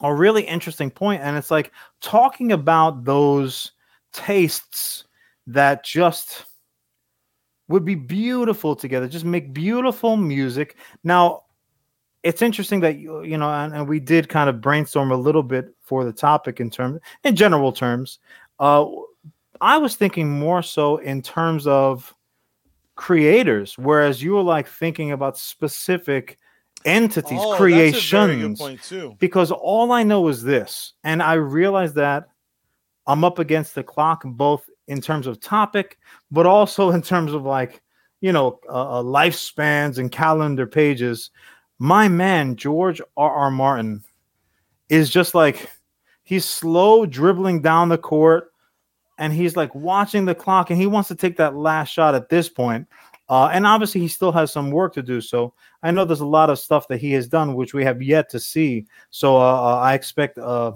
[0.02, 3.72] a really interesting point, and it's like talking about those
[4.14, 5.06] tastes
[5.48, 6.46] that just
[7.68, 10.78] would be beautiful together, just make beautiful music.
[11.04, 11.44] Now,
[12.24, 15.44] it's interesting that you you know, and, and we did kind of brainstorm a little
[15.44, 18.20] bit for the topic in terms in general terms.
[18.60, 18.86] Uh,
[19.62, 22.14] I was thinking more so in terms of
[22.96, 26.38] creators, whereas you were like thinking about specific
[26.86, 28.60] entities, oh, creations.
[29.20, 32.30] Because all I know is this, and I realize that
[33.08, 35.98] I'm up against the clock, both in terms of topic,
[36.32, 37.82] but also in terms of like,
[38.22, 41.32] you know, uh, uh, lifespans and calendar pages.
[41.78, 43.30] My man, George R.
[43.30, 43.52] R.
[43.52, 44.04] Martin,
[44.90, 45.70] is just like
[46.24, 48.52] he's slow dribbling down the court
[49.18, 52.30] and he's like watching the clock and he wants to take that last shot at
[52.30, 52.88] this point.
[53.28, 55.20] Uh, and obviously, he still has some work to do.
[55.20, 58.02] So I know there's a lot of stuff that he has done which we have
[58.02, 58.86] yet to see.
[59.10, 60.74] So uh, uh I expect, uh,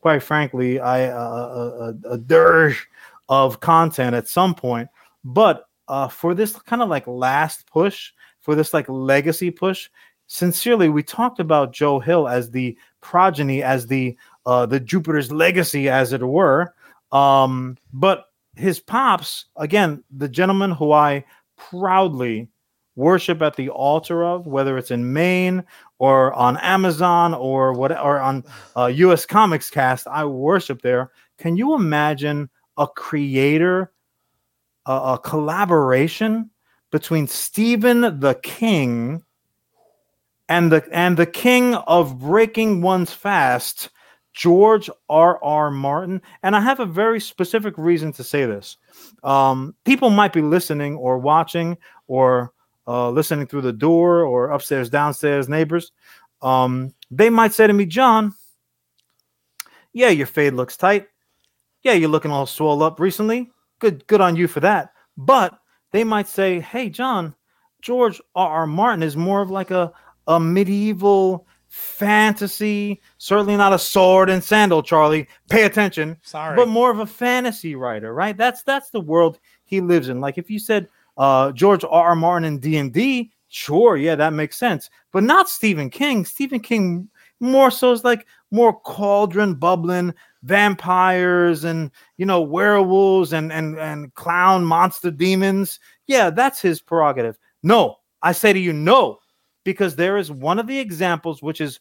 [0.00, 2.86] quite frankly, I uh, uh, a, a dirge
[3.28, 4.88] of content at some point.
[5.24, 5.64] But
[6.10, 9.90] for this kind of like last push, for this like legacy push,
[10.28, 16.12] sincerely, we talked about Joe Hill as the progeny, as the the Jupiter's legacy, as
[16.12, 16.74] it were.
[17.10, 18.26] Um, but
[18.58, 21.24] his pops, again, the gentleman who I
[21.58, 22.48] proudly
[22.96, 25.64] worship at the altar of, whether it's in Maine
[25.98, 28.44] or on Amazon or what or on
[28.76, 31.12] uh, US Comics Cast, I worship there.
[31.38, 33.92] Can you imagine a creator,
[34.86, 36.50] a, a collaboration
[36.90, 39.22] between Stephen the King
[40.48, 43.90] and the and the king of breaking one's fast,
[44.38, 45.42] George R.
[45.42, 45.68] R.
[45.68, 46.22] Martin?
[46.44, 48.76] And I have a very specific reason to say this
[49.24, 52.52] um, people might be listening or watching or
[52.86, 55.90] uh, listening through the door or upstairs, downstairs, neighbors.
[56.40, 58.32] Um, they might say to me, John,
[59.92, 61.08] yeah, your fade looks tight.
[61.82, 63.50] Yeah, you're looking all swole up recently.
[63.80, 64.92] Good, good on you for that.
[65.16, 65.58] But
[65.90, 67.34] they might say, "Hey, John,
[67.82, 68.48] George R.
[68.48, 68.66] R.
[68.68, 69.92] Martin is more of like a
[70.28, 75.28] a medieval fantasy, certainly not a sword and sandal, Charlie.
[75.48, 76.16] Pay attention.
[76.22, 76.56] Sorry.
[76.56, 78.36] But more of a fantasy writer, right?
[78.36, 80.20] That's that's the world he lives in.
[80.20, 82.08] Like if you said uh George R.
[82.08, 82.14] R.
[82.14, 84.90] Martin in D&D, sure, yeah, that makes sense.
[85.12, 86.24] But not Stephen King.
[86.24, 87.08] Stephen King
[87.40, 94.14] more so is like more cauldron bubbling vampires and you know werewolves and and and
[94.14, 95.80] clown monster demons.
[96.06, 97.38] Yeah, that's his prerogative.
[97.62, 99.18] No, I say to you, no,
[99.68, 101.78] because there is one of the examples which is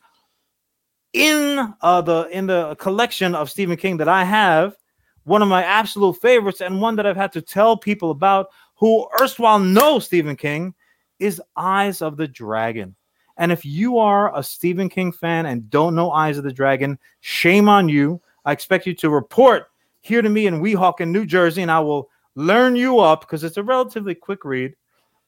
[1.13, 4.76] in uh, the in the collection of Stephen King that I have,
[5.23, 9.08] one of my absolute favorites, and one that I've had to tell people about who
[9.21, 10.76] erstwhile know Stephen King,
[11.19, 12.93] is Eyes of the Dragon.
[13.38, 17.00] And if you are a Stephen King fan and don't know Eyes of the Dragon,
[17.21, 18.21] shame on you.
[18.43, 19.67] I expect you to report
[20.02, 23.56] here to me in Weehawken, New Jersey, and I will learn you up because it's
[23.56, 24.76] a relatively quick read.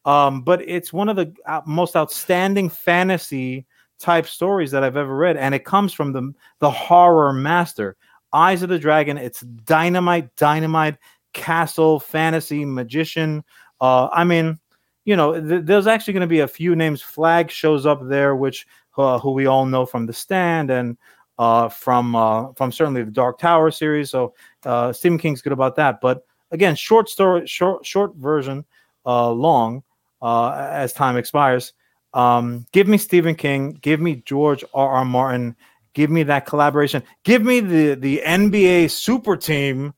[0.09, 3.67] Um, but it's one of the uh, most outstanding fantasy
[3.99, 7.95] type stories that I've ever read, and it comes from the the horror master,
[8.33, 9.19] Eyes of the Dragon.
[9.19, 10.97] It's dynamite, dynamite
[11.33, 13.43] castle fantasy magician.
[13.79, 14.57] Uh, I mean,
[15.05, 17.03] you know, th- there's actually going to be a few names.
[17.03, 18.65] Flagg shows up there, which
[18.97, 20.97] uh, who we all know from The Stand and
[21.37, 24.09] uh, from uh, from certainly the Dark Tower series.
[24.09, 24.33] So
[24.65, 26.01] uh, Stephen King's good about that.
[26.01, 28.65] But again, short story, short short version,
[29.05, 29.83] uh, long
[30.21, 31.73] uh, as time expires.
[32.13, 33.73] Um, give me Stephen King.
[33.81, 34.89] Give me George R.
[34.89, 35.05] R.
[35.05, 35.55] Martin.
[35.93, 37.03] Give me that collaboration.
[37.23, 39.93] Give me the the NBA super team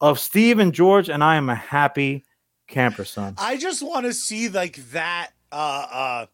[0.00, 2.24] of Steve and George, and I am a happy
[2.68, 3.34] camper son.
[3.38, 6.26] I just want to see like that uh uh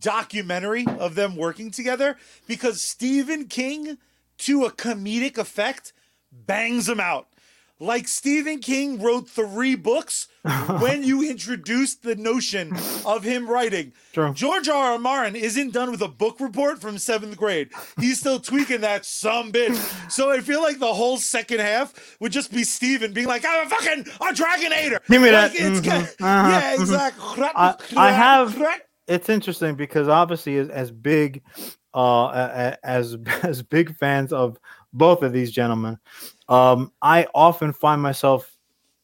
[0.00, 2.16] documentary of them working together
[2.46, 3.98] because Stephen King
[4.38, 5.92] to a comedic effect
[6.30, 7.28] bangs them out.
[7.82, 10.28] Like Stephen King wrote three books
[10.78, 12.72] when you introduced the notion
[13.04, 13.92] of him writing.
[14.12, 14.32] True.
[14.34, 14.92] George R.
[14.92, 14.98] R.
[15.00, 17.70] Martin isn't done with a book report from seventh grade.
[17.98, 19.74] He's still tweaking that some bitch.
[20.10, 23.66] So I feel like the whole second half would just be Stephen being like, "I'm
[23.66, 25.54] a fucking a Dragonator." Give me like, that.
[25.54, 25.84] It's Mhm.
[25.90, 26.48] kind Uh-huh.
[26.50, 27.44] yeah, exactly.
[27.56, 28.62] I- I have-
[29.08, 31.42] It's interesting because obviously, as, as big,
[31.94, 34.56] uh, as as big fans of
[34.92, 35.98] both of these gentlemen,
[36.48, 38.56] um, I often find myself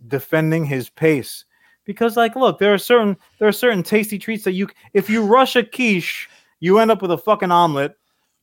[0.06, 1.44] defending his pace
[1.84, 5.24] because, like, look, there are certain there are certain tasty treats that you, if you
[5.24, 6.28] rush a quiche,
[6.60, 7.94] you end up with a fucking omelet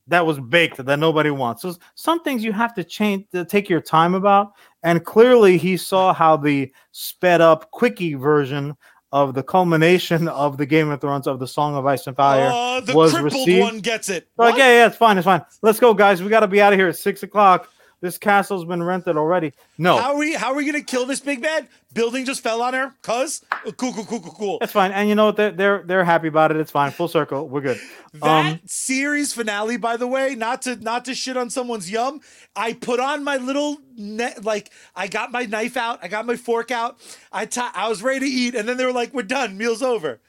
[0.08, 1.64] that was baked that nobody wants.
[1.64, 4.52] So some things you have to change to take your time about.
[4.84, 8.76] And clearly he saw how the sped up quickie version
[9.16, 12.52] of the culmination of the Game of Thrones of the Song of Ice and Fire.
[12.52, 14.28] Uh, the was crippled received- one gets it.
[14.38, 15.42] Like, yeah, yeah, it's fine, it's fine.
[15.62, 16.22] Let's go, guys.
[16.22, 17.70] We gotta be out of here at six o'clock.
[18.06, 19.54] This castle's been rented already.
[19.80, 20.36] No, How are we?
[20.36, 21.68] How are we gonna kill this big bad?
[21.92, 22.94] Building just fell on her.
[23.02, 24.58] Cuz Uh, cool, cool, cool, cool, cool.
[24.60, 24.92] that's fine.
[24.92, 25.38] And you know what?
[25.38, 26.58] They're they're they're happy about it.
[26.58, 26.92] It's fine.
[26.92, 27.50] Full circle.
[27.50, 27.80] We're good.
[28.14, 32.22] That Um, series finale, by the way, not to not to shit on someone's yum.
[32.56, 36.36] I put on my little net, like I got my knife out, I got my
[36.36, 36.98] fork out.
[37.34, 40.20] I I was ready to eat, and then they were like, "We're done, meal's over."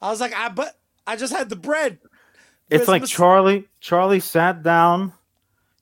[0.00, 1.98] I was like, "I but I just had the bread."
[2.70, 3.68] It's like Charlie.
[3.80, 5.12] Charlie sat down.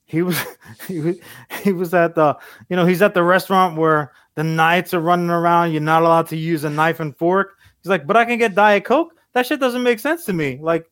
[0.05, 0.39] He was
[0.87, 1.17] he was
[1.61, 2.37] he was at the
[2.69, 5.71] you know he's at the restaurant where the knights are running around.
[5.71, 7.57] You're not allowed to use a knife and fork.
[7.81, 9.13] He's like, but I can get diet coke.
[9.33, 10.59] That shit doesn't make sense to me.
[10.61, 10.89] Like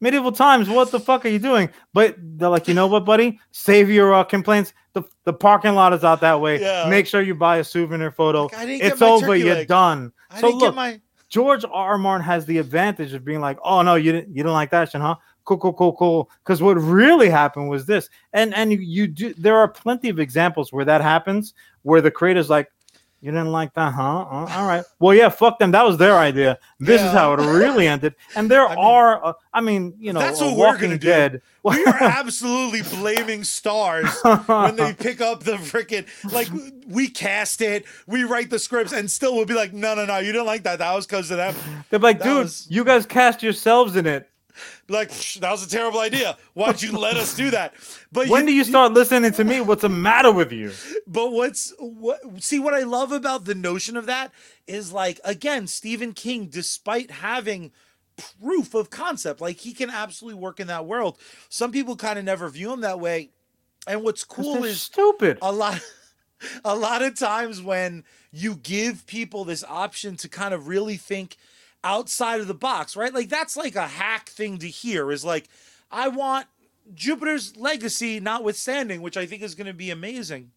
[0.00, 1.70] medieval times, what the fuck are you doing?
[1.92, 3.40] But they're like, you know what, buddy?
[3.52, 4.74] Save your uh, complaints.
[4.92, 6.60] The the parking lot is out that way.
[6.60, 6.88] Yeah.
[6.88, 8.44] Make sure you buy a souvenir photo.
[8.44, 9.34] Like, I didn't get it's over.
[9.34, 9.68] You're leg.
[9.68, 10.12] done.
[10.30, 11.00] I so look, get my.
[11.28, 11.70] George R.
[11.72, 11.98] R.
[11.98, 14.90] Martin has the advantage of being like, oh no, you didn't you didn't like that
[14.90, 15.16] shit, huh?
[15.44, 16.30] Cool, cool, cool, cool.
[16.44, 19.34] Because what really happened was this, and and you, do.
[19.34, 22.70] There are plenty of examples where that happens, where the creator's like,
[23.20, 24.22] you didn't like that, huh?
[24.22, 24.82] Uh, all right.
[24.98, 25.70] Well, yeah, fuck them.
[25.70, 26.58] That was their idea.
[26.80, 28.16] This is how it really ended.
[28.34, 30.98] And there I mean- are, uh, I mean, you know, That's what we're Walking gonna
[30.98, 31.06] do.
[31.06, 31.42] Dead.
[31.64, 34.08] We are absolutely blaming stars
[34.46, 36.48] when they pick up the freaking like
[36.88, 40.18] we cast it, we write the scripts, and still we'll be like, no, no, no,
[40.18, 40.80] you didn't like that.
[40.80, 41.54] That was because of them.
[41.90, 44.28] They're like, That dude, was- you guys cast yourselves in it.
[44.88, 46.36] Like that was a terrible idea.
[46.54, 47.74] Why'd you let us do that?
[48.10, 49.60] But When do you start listening to me?
[49.60, 50.72] What's the matter with you?
[51.06, 52.20] But what's what?
[52.42, 54.32] See what I love about the notion of that
[54.66, 57.72] is like again, Stephen King, despite having
[58.40, 61.18] proof of concept, like he can absolutely work in that world.
[61.48, 63.30] Some people kind of never view him that way.
[63.86, 65.38] And what's cool is stupid.
[65.42, 65.80] a lot
[66.64, 71.36] a lot of times when you give people this option to kind of really think
[71.84, 75.48] outside of the box right like that's like a hack thing to hear is like
[75.90, 76.46] i want
[76.94, 80.50] jupiter's legacy notwithstanding which i think is going to be amazing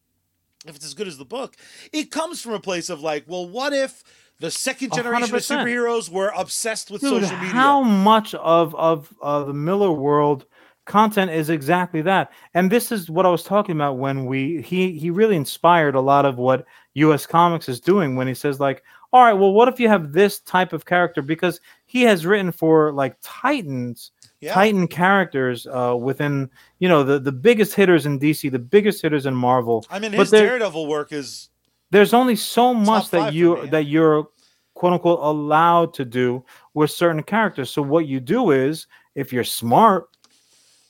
[0.67, 1.55] if it's as good as the book
[1.93, 4.03] it comes from a place of like well what if
[4.39, 5.63] The second generation of 100%.
[5.63, 7.51] superheroes were obsessed with Dude, social media.
[7.53, 10.43] how much of of uh, the Millarworld
[10.85, 12.31] content is exactly that?
[12.53, 16.01] And this is what I was talking about when we he he really inspired a
[16.01, 17.25] lot of what U.S.
[17.25, 18.83] Comics is doing when he says like,
[19.15, 21.21] all right, well, what if you have this type of character?
[21.21, 24.53] Because he has written for like Titans, yeah.
[24.53, 26.49] Titan characters uh, within
[26.79, 29.85] you know the the biggest hitters in DC, the biggest hitters in Marvel.
[29.89, 31.47] I mean, but his there- Daredevil work is
[31.91, 33.69] there's only so much that you me, yeah.
[33.69, 34.27] that you're
[34.73, 37.69] quote unquote allowed to do with certain characters.
[37.69, 40.09] So what you do is, if you're smart,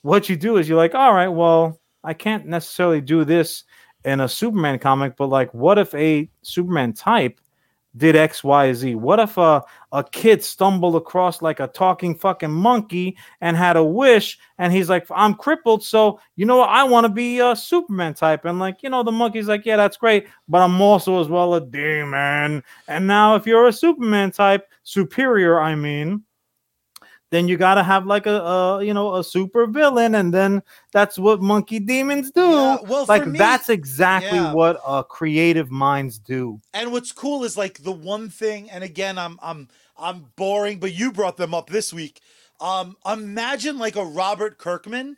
[0.02, 3.66] what you do is you're like, all right, well, I can't necessarily do this
[4.04, 7.40] in a Superman comic, but like, what if a Superman type
[7.98, 8.96] did X, Y, Z?
[8.96, 13.84] What if a, a kid stumbled across like a talking fucking monkey and had a
[13.84, 16.70] wish, and he's like, I'm crippled, so you know what?
[16.70, 18.46] I want to be a Superman type.
[18.46, 21.56] And like, you know, the monkey's like, yeah, that's great, but I'm also as well
[21.56, 22.64] a demon.
[22.88, 26.24] And now, if you're a Superman type, superior, I mean,
[27.36, 31.20] then you gotta have like a, a you know a super villain, and then that's
[31.20, 32.42] what monkey demons do.
[32.42, 34.54] Yeah, well, like me- that's exactly yeah.
[34.54, 36.62] what uh, creative minds do.
[36.74, 39.68] and what's cool is like the one thing and again i'm i'm
[39.98, 42.22] i'm boring but you brought them up this week
[42.60, 45.18] um imagine like a robert kirkman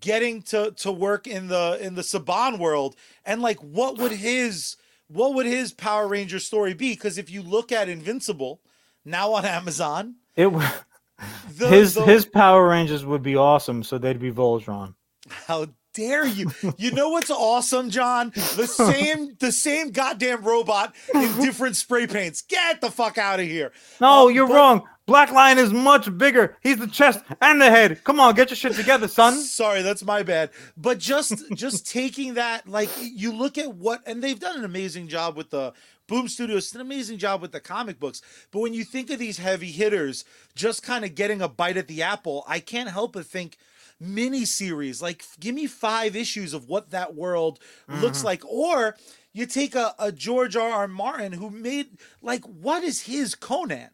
[0.00, 4.76] getting to to work in the in the saban world and like what would his
[5.08, 8.60] what would his power ranger story be because if you look at invincible
[9.04, 10.66] now on amazon It w-
[11.56, 14.94] the, his the- his Power Rangers would be awesome, so they'd be Voltron.
[15.28, 16.50] How dare you?
[16.78, 18.30] You know what's awesome, John?
[18.34, 22.42] The same the same goddamn robot in different spray paints.
[22.42, 23.72] Get the fuck out of here.
[24.00, 24.82] No, Oh, you're but- wrong.
[25.04, 26.56] Black Lion is much bigger.
[26.62, 28.04] He's the chest and the head.
[28.04, 29.34] Come on, get your shit together, son.
[29.36, 30.50] Sorry, that's my bad.
[30.76, 35.08] But just just taking that, like you look at what, and they've done an amazing
[35.08, 35.72] job with the
[36.12, 38.20] Boom Studios, did an amazing job with the comic books.
[38.50, 41.88] But when you think of these heavy hitters, just kind of getting a bite at
[41.88, 43.56] the apple, I can't help but think
[43.98, 45.00] mini series.
[45.00, 48.26] Like, give me five issues of what that world looks mm-hmm.
[48.26, 48.94] like, or
[49.32, 50.70] you take a, a George R.
[50.70, 50.86] R.
[50.86, 53.88] Martin who made like what is his Conan?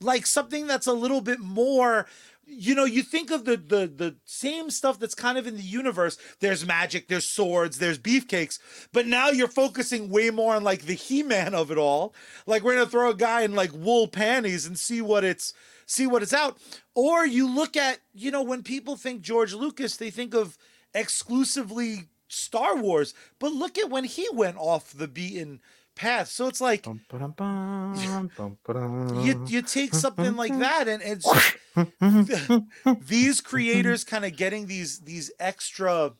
[0.00, 2.06] like something that's a little bit more
[2.50, 5.62] you know you think of the the the same stuff that's kind of in the
[5.62, 6.18] universe.
[6.40, 8.58] There's magic there's swords there's beefcakes
[8.92, 12.14] but now you're focusing way more on like the he-man of it all.
[12.46, 15.52] Like we're gonna throw a guy in like wool panties and see what it's
[15.86, 16.58] see what it's out.
[16.94, 20.58] Or you look at you know when people think george lucas they think of
[20.94, 23.14] exclusively star wars.
[23.38, 25.60] But look at when he went off the beaten
[26.00, 26.28] path.
[26.28, 26.86] So it's like
[29.24, 31.28] you you take something like that and it's
[33.06, 36.12] these creators kind of getting these these extra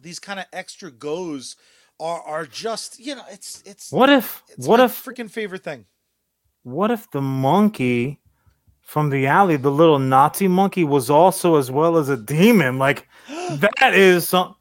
[0.00, 1.56] these kind of extra goes
[1.98, 5.86] are are just you know it's it's What if it's what if freaking favorite thing.
[6.62, 8.20] What if the monkey
[8.82, 12.78] from the alley, the little Nazi monkey, was also as well as a demon?
[12.78, 14.56] Like that is some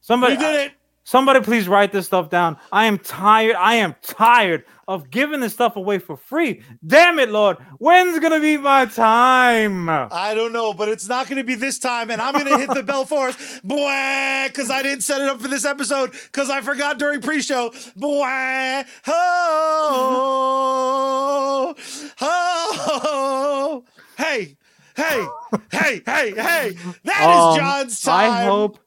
[0.00, 0.72] somebody did it
[1.06, 2.58] somebody please write this stuff down.
[2.70, 3.56] I am tired.
[3.56, 6.62] I am tired of giving this stuff away for free.
[6.86, 7.56] Damn it, Lord.
[7.78, 9.88] When's gonna be my time?
[9.88, 12.58] I don't know, but it's not going to be this time, and I'm going to
[12.58, 16.50] hit the bell for us, because I didn't set it up for this episode because
[16.50, 20.54] I forgot during pre-show, boy, oh,
[22.20, 23.84] oh,
[24.18, 24.56] hey,
[24.96, 25.26] hey,
[25.72, 28.32] hey, hey, hey, that is Um, John's time.
[28.32, 28.78] I hope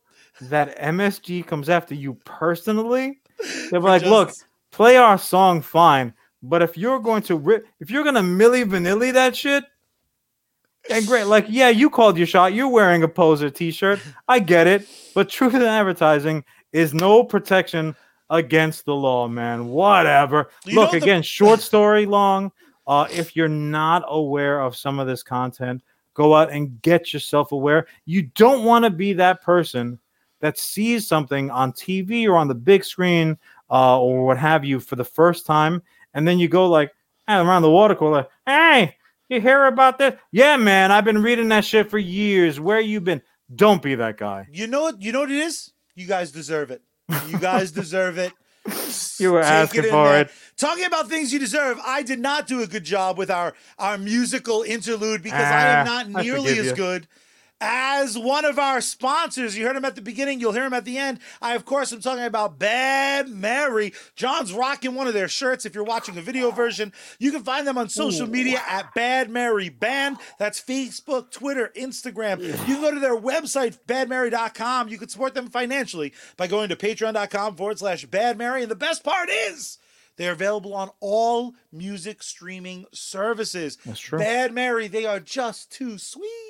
[0.43, 3.21] that MSG comes after you personally.
[3.71, 4.31] They're like, look,
[4.71, 9.13] play our song fine, but if you're going to rip, if you're gonna Milli Vanilli
[9.13, 9.63] that shit,
[10.89, 12.53] and great, like, yeah, you called your shot.
[12.53, 13.99] You're wearing a poser T-shirt.
[14.27, 17.95] I get it, but truth in advertising is no protection
[18.29, 19.67] against the law, man.
[19.67, 20.49] Whatever.
[20.65, 22.51] You Look the- again, short story long.
[22.87, 25.83] Uh, if you're not aware of some of this content,
[26.15, 27.85] go out and get yourself aware.
[28.05, 29.99] You don't want to be that person
[30.41, 33.37] that sees something on TV or on the big screen
[33.69, 35.81] uh, or what have you for the first time,
[36.13, 36.91] and then you go like
[37.27, 38.95] "Hey," around the water cooler, "Hey,
[39.29, 40.15] you hear about this?
[40.31, 42.59] Yeah, man, I've been reading that shit for years.
[42.59, 43.21] Where you been?
[43.55, 44.47] Don't be that guy.
[44.51, 45.01] You know what?
[45.01, 45.71] You know what it is?
[45.95, 46.81] You guys deserve it.
[47.27, 48.33] You guys deserve it.
[49.19, 50.21] You were Take asking in for there.
[50.21, 50.31] it.
[50.55, 53.97] Talking about things you deserve, I did not do a good job with our our
[53.97, 56.75] musical interlude because I am Ah, not nearly as you.
[56.75, 57.07] good
[57.61, 59.57] as one of our sponsors.
[59.57, 61.19] You heard him at the beginning, you'll hear him at the end.
[61.41, 63.93] I of course am talking about Bad Mary.
[64.15, 65.65] John's rocking one of their shirts.
[65.65, 69.29] If you're watching a video version, you can find them on social media at Bad
[69.29, 70.17] Mary Band.
[70.37, 72.41] That's Facebook, Twitter, Instagram.
[72.41, 74.87] You can go to their website, badmary.com.
[74.89, 78.61] You can support them financially by going to patreon.com forward slash Bad Mary.
[78.61, 79.77] And the best part is
[80.17, 83.77] They're available on all music streaming services.
[83.85, 84.19] That's true.
[84.19, 86.48] Bad Mary, they are just too sweet.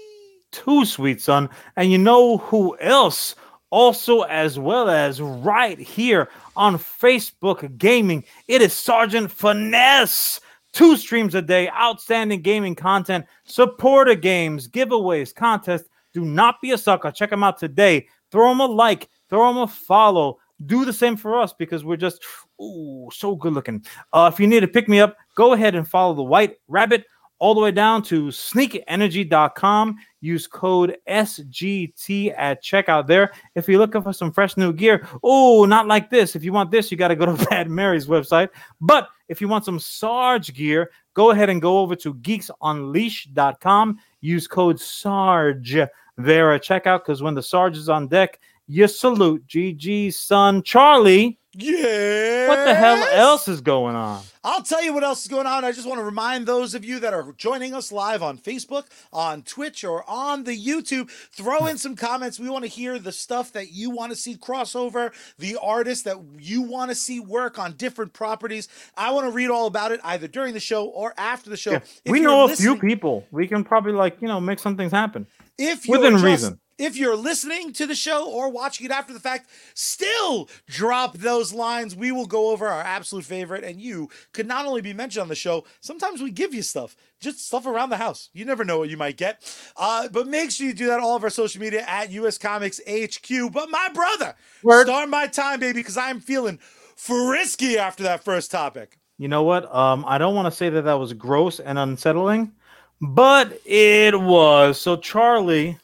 [0.51, 1.49] Too sweet, son.
[1.75, 3.35] And you know who else?
[3.71, 10.39] Also, as well as right here on Facebook Gaming, it is Sergeant Finesse.
[10.71, 15.89] Two streams a day, outstanding gaming content, supporter games, giveaways, contests.
[16.13, 17.11] Do not be a sucker.
[17.11, 18.07] Check them out today.
[18.31, 20.39] Throw them a like, throw them a follow.
[20.65, 22.23] Do the same for us because we're just
[22.61, 23.83] ooh so good looking.
[24.13, 27.05] Uh, if you need to pick me up, go ahead and follow the White Rabbit
[27.39, 29.97] all the way down to sneakenergy.com.
[30.21, 33.31] Use code SGT at checkout there.
[33.55, 36.35] If you're looking for some fresh new gear, oh, not like this.
[36.35, 38.49] If you want this, you got to go to Bad Mary's website.
[38.81, 43.99] But if you want some Sarge gear, go ahead and go over to geeksunleash.com.
[44.21, 45.77] Use code SARGE
[46.17, 51.39] there at checkout because when the Sarge is on deck, you salute GG son Charlie.
[51.53, 52.47] Yeah.
[52.47, 54.21] What the hell else is going on?
[54.41, 55.65] I'll tell you what else is going on.
[55.65, 58.85] I just want to remind those of you that are joining us live on Facebook,
[59.11, 62.39] on Twitch, or on the YouTube, throw in some comments.
[62.39, 66.15] We want to hear the stuff that you want to see crossover, the artists that
[66.39, 68.69] you want to see work on different properties.
[68.95, 71.71] I want to read all about it either during the show or after the show.
[71.71, 71.79] Yeah.
[72.07, 73.25] We know a few people.
[73.31, 75.27] We can probably like you know make some things happen.
[75.57, 76.59] if Within just- reason.
[76.79, 81.51] If you're listening to the show or watching it after the fact, still drop those
[81.53, 81.93] lines.
[81.93, 85.27] We will go over our absolute favorite, and you could not only be mentioned on
[85.27, 85.65] the show.
[85.81, 88.29] Sometimes we give you stuff, just stuff around the house.
[88.31, 89.43] You never know what you might get.
[89.75, 92.79] Uh, but make sure you do that all of our social media at US Comics
[92.89, 93.51] HQ.
[93.51, 94.87] But my brother, Word.
[94.87, 96.59] start my time, baby, because I'm feeling
[96.95, 98.97] frisky after that first topic.
[99.17, 99.73] You know what?
[99.75, 102.53] Um, I don't want to say that that was gross and unsettling,
[103.01, 104.79] but it was.
[104.79, 105.77] So Charlie,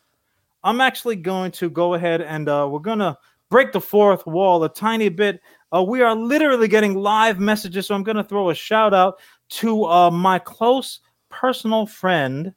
[0.65, 3.15] I'm actually going to go ahead and uh, we're gonna
[3.51, 5.39] break the fourth wall a tiny bit.
[5.71, 9.85] Uh, we are literally getting live messages, so I'm gonna throw a shout out to
[9.85, 12.51] uh, my close personal friend,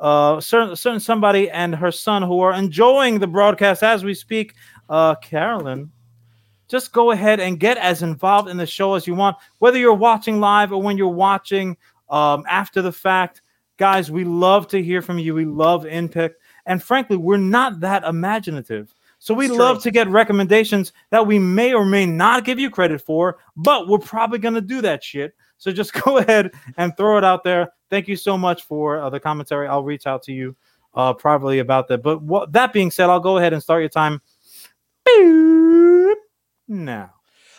[0.00, 4.54] uh, certain, certain somebody and her son who are enjoying the broadcast as we speak.
[4.88, 5.92] Uh, Carolyn,
[6.66, 9.94] just go ahead and get as involved in the show as you want, whether you're
[9.94, 11.76] watching live or when you're watching
[12.10, 13.42] um, after the fact.
[13.76, 15.34] Guys, we love to hear from you.
[15.34, 16.32] We love input.
[16.66, 18.94] And frankly, we're not that imaginative.
[19.18, 19.82] So we It's love true.
[19.84, 23.98] to get recommendations that we may or may not give you credit for, but we're
[23.98, 25.34] probably going to do that shit.
[25.56, 27.72] So just go ahead and throw it out there.
[27.90, 29.66] Thank you so much for uh, the commentary.
[29.66, 30.54] I'll reach out to you
[30.94, 32.02] uh, privately about that.
[32.02, 34.20] But what, that being said, I'll go ahead and start your time
[36.68, 37.10] now.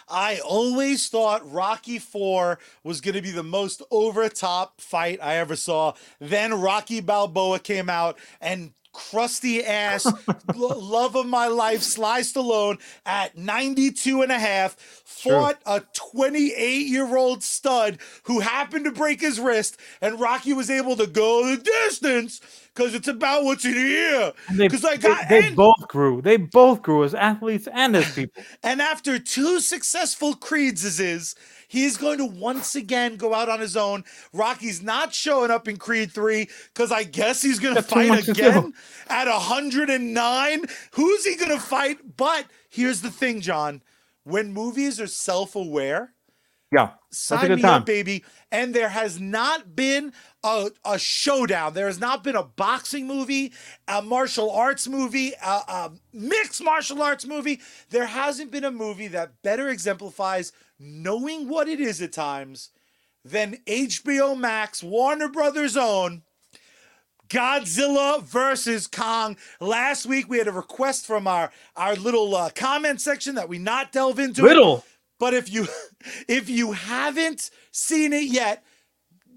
[0.07, 5.37] I always thought Rocky 4 was going to be the most over top fight I
[5.37, 5.93] ever saw.
[6.19, 10.05] Then Rocky Balboa came out and crusty ass
[10.55, 16.87] lo- love of my life Sly Stallone at 92 and a half fought a 28
[16.87, 21.45] year old stud who happened to break his wrist and Rocky was able to go
[21.45, 22.39] the distance
[22.73, 26.21] because it's about what's in here because I they- got they and- both grew.
[26.21, 28.43] They both grew as athletes and as people.
[28.63, 31.35] And after two successful Creedses,
[31.67, 34.03] he's going to once again go out on his own.
[34.33, 38.73] Rocky's not showing up in Creed 3 because I guess he's going to fight again
[39.07, 40.65] at 109.
[40.91, 42.17] Who's he going to fight?
[42.17, 43.81] But here's the thing, John.
[44.23, 46.14] When movies are self aware,
[46.71, 47.81] Yeah, sign me time.
[47.81, 48.23] up, baby.
[48.51, 50.13] And there has not been
[50.43, 51.73] a, a showdown.
[51.73, 53.53] There has not been a boxing movie,
[53.87, 57.61] a martial arts movie, a, a mixed martial arts movie.
[57.89, 62.71] There hasn't been a movie that better exemplifies knowing what it is at times
[63.23, 66.23] than HBO Max, Warner Brothers' own.
[67.27, 69.35] Godzilla versus Kong.
[69.59, 73.57] Last week we had a request from our our little uh, comment section that we
[73.57, 74.41] not delve into.
[74.41, 74.49] it.
[74.49, 74.83] Little.
[75.19, 75.67] But if you
[76.27, 78.63] if you haven't seen it yet,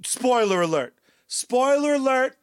[0.04, 0.94] spoiler alert.
[1.26, 2.36] Spoiler alert.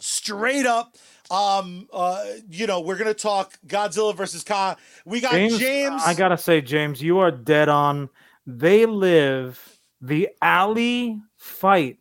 [0.00, 0.96] Straight up.
[1.30, 4.76] Um uh you know, we're going to talk Godzilla versus Kong.
[5.04, 8.10] We got James, James, I gotta say, James, you are dead on.
[8.46, 9.58] They live
[10.00, 11.98] the alley fight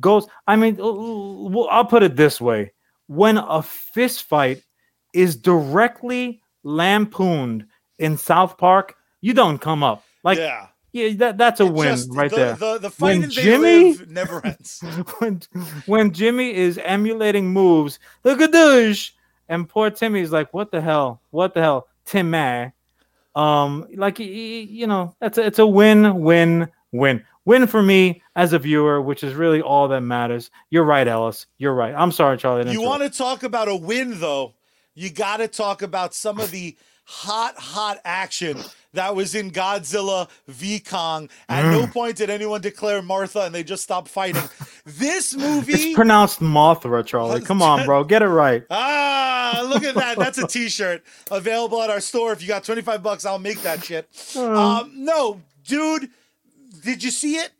[0.00, 0.26] goes.
[0.46, 2.72] I mean, l- l- well, I'll put it this way:
[3.06, 4.62] when a fist fight
[5.12, 7.66] is directly lampooned
[7.98, 10.04] in South Park, you don't come up.
[10.22, 11.14] Like, yeah, yeah.
[11.16, 12.54] that, that's a It win just- right the, there.
[12.54, 14.80] The, the fight they Jimmy- never ends.
[15.18, 15.40] when,
[15.86, 19.12] when Jimmy is emulating moves, look at this,
[19.48, 21.20] and poor Timmy's like, "What the hell?
[21.30, 22.72] What the hell, Timmy?"
[23.34, 28.52] Um, like you know, that's a, it's a win, win, win, win for me as
[28.52, 30.50] a viewer, which is really all that matters.
[30.70, 31.46] You're right, Ellis.
[31.58, 31.94] You're right.
[31.96, 32.70] I'm sorry, Charlie.
[32.70, 34.54] You want to talk about a win, though?
[34.94, 38.58] You got to talk about some of the hot, hot action
[38.94, 41.28] that was in Godzilla v Kong.
[41.48, 44.42] At no point did anyone declare Martha, and they just stopped fighting.
[44.86, 45.72] This movie.
[45.72, 47.40] It's pronounced Mothra, Charlie.
[47.40, 48.04] Come on, bro.
[48.04, 48.64] Get it right.
[49.46, 50.18] Ah, look at that.
[50.18, 52.32] That's a t-shirt available at our store.
[52.32, 54.08] If you got 25 bucks, I'll make that shit.
[54.34, 54.80] Oh.
[54.80, 56.08] Um, no, dude,
[56.82, 57.50] did you see it?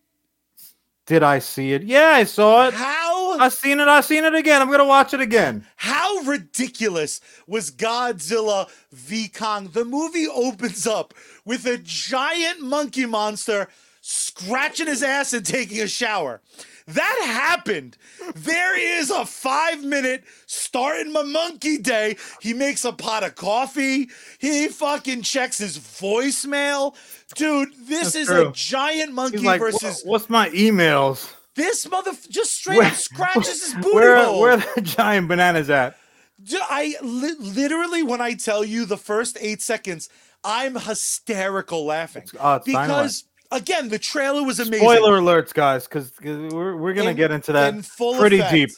[1.07, 1.83] Did I see it?
[1.83, 2.75] Yeah, I saw it.
[2.75, 3.89] How I seen it.
[3.89, 4.63] I seen it again.
[4.63, 5.67] I'm gonna watch it again.
[5.77, 9.69] how ridiculous was Godzilla v Kong?
[9.73, 11.13] The movie opens up
[11.45, 13.69] with a giant monkey monster
[14.01, 16.41] scratching his ass and taking a shower.
[16.87, 17.97] That happened.
[18.35, 22.17] There is a five minute starting my monkey day.
[22.43, 24.11] He makes a pot of coffee.
[24.39, 26.95] He fucking checks his voicemail.
[27.37, 28.49] Dude, this That's is true.
[28.49, 31.33] a giant monkey like, versus what's my emails?
[31.57, 34.41] this mother just straight Where- up scratches his booty Where hole.
[34.41, 35.97] where are the giant bananas at?
[36.43, 40.09] Dude, I li- literally, when I tell you the first eight seconds,
[40.43, 42.89] I'm hysterical laughing Uh, it's Dynamite.
[42.89, 43.25] because
[43.55, 44.87] again, the trailer was amazing.
[44.87, 48.53] Spoiler alerts, guys, because we're we're gonna In- get into that in full pretty effect.
[48.53, 48.71] deep.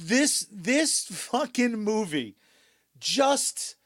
[0.00, 2.36] This this fucking movie
[2.98, 3.76] just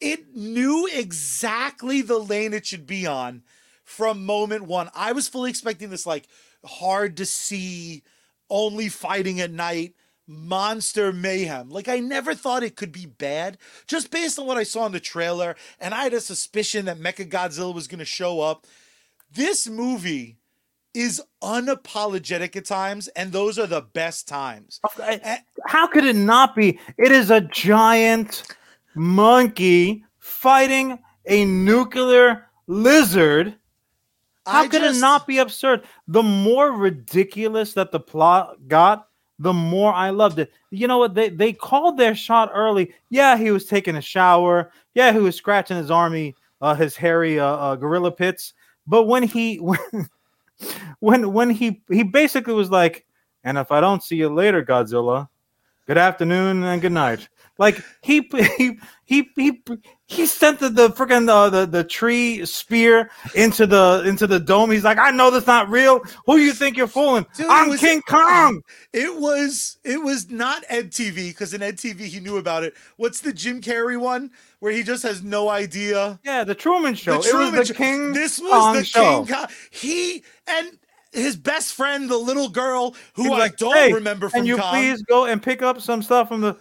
[0.00, 3.42] it knew exactly the lane it should be on
[3.84, 4.90] from moment one.
[4.94, 6.26] I was fully expecting this like
[6.64, 8.02] hard to see,
[8.50, 9.94] only fighting at night,
[10.26, 11.70] monster mayhem.
[11.70, 14.92] Like I never thought it could be bad, just based on what I saw in
[14.92, 18.66] the trailer, and I had a suspicion that Mecha Godzilla was gonna show up.
[19.32, 20.38] This movie
[20.94, 24.80] is unapologetic at times, and those are the best times.
[25.66, 26.78] How could it not be?
[26.96, 28.42] It is a giant
[28.94, 33.54] monkey fighting a nuclear lizard.
[34.46, 35.84] How I could just- it not be absurd?
[36.08, 39.08] The more ridiculous that the plot got,
[39.38, 40.52] the more I loved it.
[40.70, 41.14] You know what?
[41.14, 42.92] They they called their shot early.
[43.10, 44.72] Yeah, he was taking a shower.
[44.94, 48.54] Yeah, he was scratching his army, uh, his hairy uh, uh, gorilla pits.
[48.88, 49.60] But when he
[51.00, 53.04] when when he he basically was like,
[53.44, 55.28] and if I don't see you later, Godzilla,
[55.86, 57.28] good afternoon and good night.
[57.58, 58.20] Like he
[58.56, 59.62] he he he
[60.06, 64.70] he sent the, the freaking uh, the the tree spear into the into the dome.
[64.70, 66.00] He's like, I know that's not real.
[66.24, 67.26] Who you think you're fooling?
[67.34, 68.62] Dude, I'm was- King Kong.
[68.92, 72.74] It was it was not EDtv because in EDtv he knew about it.
[72.96, 74.30] What's the Jim Carrey one
[74.60, 76.18] where he just has no idea?
[76.24, 77.20] Yeah, the Truman Show.
[77.20, 77.72] The it Truman was Show.
[77.74, 78.12] the King.
[78.12, 79.24] This was Kong the show.
[79.24, 79.46] King Kong.
[79.70, 80.78] He and
[81.12, 84.58] his best friend, the little girl who I like, don't "Hey, remember from Can you
[84.58, 84.70] Kong.
[84.70, 86.56] please go and pick up some stuff from the?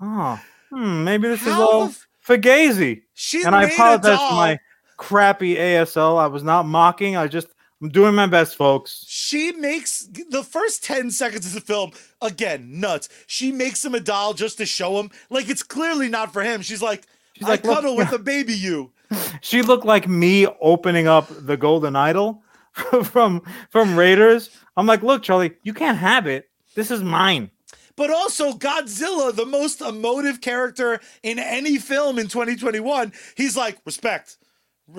[0.00, 0.40] Oh,
[0.70, 3.02] hmm, maybe this is all f- Fugazi.
[3.14, 4.58] She And I apologize for my
[4.96, 6.18] crappy ASL.
[6.18, 7.16] I was not mocking.
[7.16, 7.48] I just
[7.82, 9.04] I'm doing my best, folks.
[9.08, 13.08] She makes the first 10 seconds of the film, again, nuts.
[13.26, 15.10] She makes him a doll just to show him.
[15.30, 16.60] Like, it's clearly not for him.
[16.60, 17.06] She's like,
[17.40, 18.92] She's I like, "Look, cuddle with a baby you.
[19.40, 22.42] She looked like me opening up the golden idol
[23.04, 24.50] from from Raiders.
[24.76, 26.50] I'm like, look, Charlie, you can't have it.
[26.74, 27.50] This is mine.
[27.96, 34.36] But also, Godzilla, the most emotive character in any film in 2021, he's like, respect.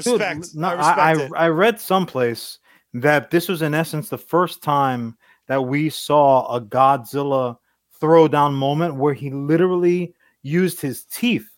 [0.04, 0.56] Dude, Respect.
[0.56, 1.32] no, I I, respect I, it.
[1.36, 2.60] I read someplace
[2.94, 5.18] that this was in essence the first time
[5.48, 7.58] that we saw a Godzilla
[8.02, 10.14] throwdown moment where he literally
[10.44, 11.50] used his teeth,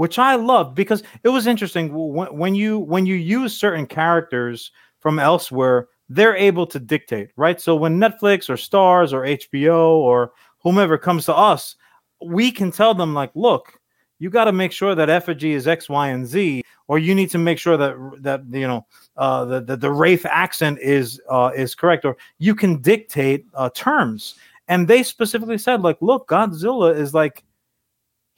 [0.00, 5.18] which I loved because it was interesting when, you when you use certain characters from
[5.18, 7.60] elsewhere, they're able to dictate, right?
[7.60, 11.76] So when Netflix or Starz or HBO or whomever comes to us,
[12.24, 13.78] we can tell them like, look,
[14.18, 17.28] you got to make sure that effigy is X, Y, and Z, or you need
[17.28, 18.86] to make sure that that you know
[19.18, 23.68] uh, the, the the Wraith accent is uh, is correct, or you can dictate uh,
[23.74, 24.36] terms.
[24.66, 27.44] And they specifically said, like, look, Godzilla is like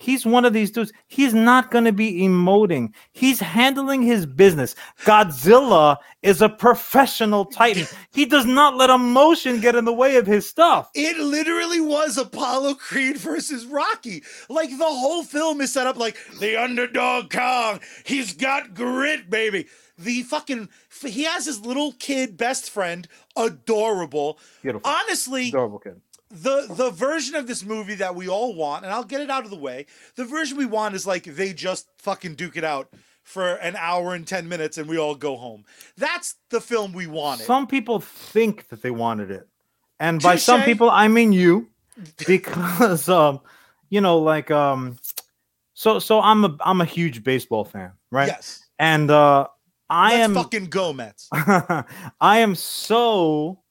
[0.02, 0.92] he's one of these dudes.
[1.06, 2.92] He's not going to be emoting.
[3.12, 4.74] He's handling his business.
[5.04, 7.86] Godzilla is a professional titan.
[8.12, 10.90] He does not let emotion get in the way of his stuff.
[10.94, 14.22] It literally was Apollo Creed versus Rocky.
[14.48, 17.80] Like the whole film is set up like the underdog Kong.
[18.04, 19.66] He's got grit, baby.
[19.98, 20.68] The fucking
[21.02, 24.38] he has his little kid best friend, adorable.
[24.62, 24.90] Beautiful.
[24.90, 26.00] Honestly, Adorable kid.
[26.32, 29.44] The the version of this movie that we all want, and I'll get it out
[29.44, 29.86] of the way.
[30.16, 32.88] The version we want is like they just fucking duke it out
[33.22, 35.64] for an hour and ten minutes, and we all go home.
[35.96, 37.44] That's the film we wanted.
[37.44, 39.46] Some people think that they wanted it.
[40.00, 41.68] And by some people I mean you
[42.26, 43.40] because um
[43.88, 44.98] you know like um
[45.74, 48.28] so so I'm a I'm a huge baseball fan, right?
[48.28, 49.46] Yes, And uh
[49.88, 51.28] I let's am fucking go Mets.
[51.32, 51.84] I
[52.20, 53.61] am so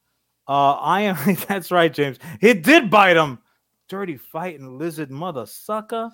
[0.51, 2.19] uh I am that's right, James.
[2.41, 3.39] It did bite him.
[3.87, 6.11] Dirty fighting lizard mother sucker.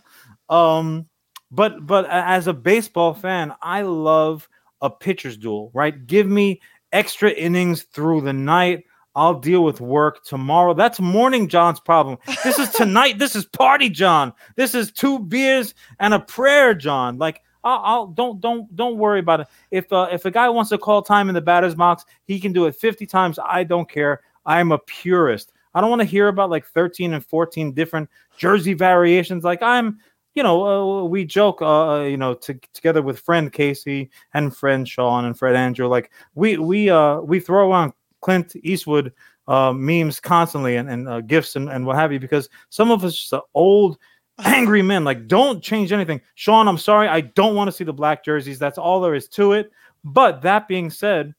[0.48, 1.08] Um
[1.50, 4.48] but but as a baseball fan, I love
[4.82, 6.06] a pitcher's duel, right?
[6.06, 6.62] Give me
[6.92, 8.84] extra innings through the night.
[9.16, 10.76] I'll deal with work tomorrow.
[10.76, 12.20] That's morning John's problem.
[12.44, 13.18] This is tonight.
[13.18, 14.34] this is party John.
[14.56, 17.18] This is two beers and a prayer John.
[17.18, 19.48] Like I'll, I'll don't don't don't worry about it.
[19.72, 22.54] If uh, if a guy wants to call time in the batter's box, he can
[22.54, 23.40] do it 50 times.
[23.44, 24.22] I don't care.
[24.48, 25.52] I am a purist.
[25.76, 29.44] I don't want to hear about like 13 and 14 different jersey variations.
[29.44, 30.00] Like I'm,
[30.34, 34.56] you know, uh, we joke, uh, uh you know, to, together with friend Casey and
[34.56, 35.88] friend Sean and Fred Andrew.
[35.88, 39.14] Like we we uh we throw on Clint Eastwood
[39.48, 43.06] uh, memes constantly and, and uh, gifts and, and what have you because some of
[43.06, 43.98] us just old
[44.46, 45.04] angry men.
[45.04, 46.22] Like, don't change anything.
[46.36, 47.08] Sean, I'm sorry.
[47.08, 48.60] I don't want to see the black jerseys.
[48.60, 49.72] That's all there is to it.
[50.04, 51.34] But that being said,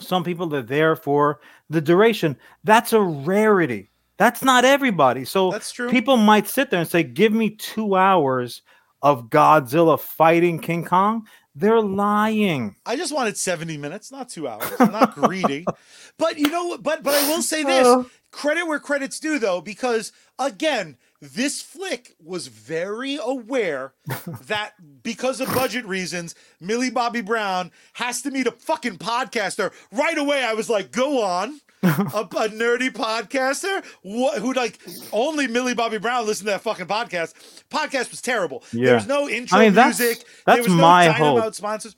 [0.00, 2.36] some people are there for the duration.
[2.64, 3.90] That's a rarity.
[4.16, 5.24] That's not everybody.
[5.24, 5.88] So That's true.
[5.90, 8.62] people might sit there and say, Give me two hours
[9.02, 11.26] of Godzilla fighting King Kong.
[11.54, 12.76] They're lying.
[12.86, 14.70] I just wanted 70 minutes, not two hours.
[14.78, 15.64] I'm not greedy.
[16.18, 16.82] But you know what?
[16.82, 18.04] But but I will say this oh.
[18.30, 23.92] credit where credit's due though, because again, this flick was very aware
[24.46, 29.72] that because of budget reasons, Millie Bobby Brown has to meet a fucking podcaster.
[29.92, 31.60] Right away, I was like, go on.
[31.82, 34.78] a, a nerdy podcaster wh- who like
[35.12, 37.32] only Millie Bobby Brown listened to that fucking podcast.
[37.70, 38.62] Podcast was terrible.
[38.70, 38.84] Yeah.
[38.86, 40.26] There was no intro I mean, that's- music.
[40.44, 41.54] that's there was my Dynamite hope.
[41.54, 41.96] sponsors.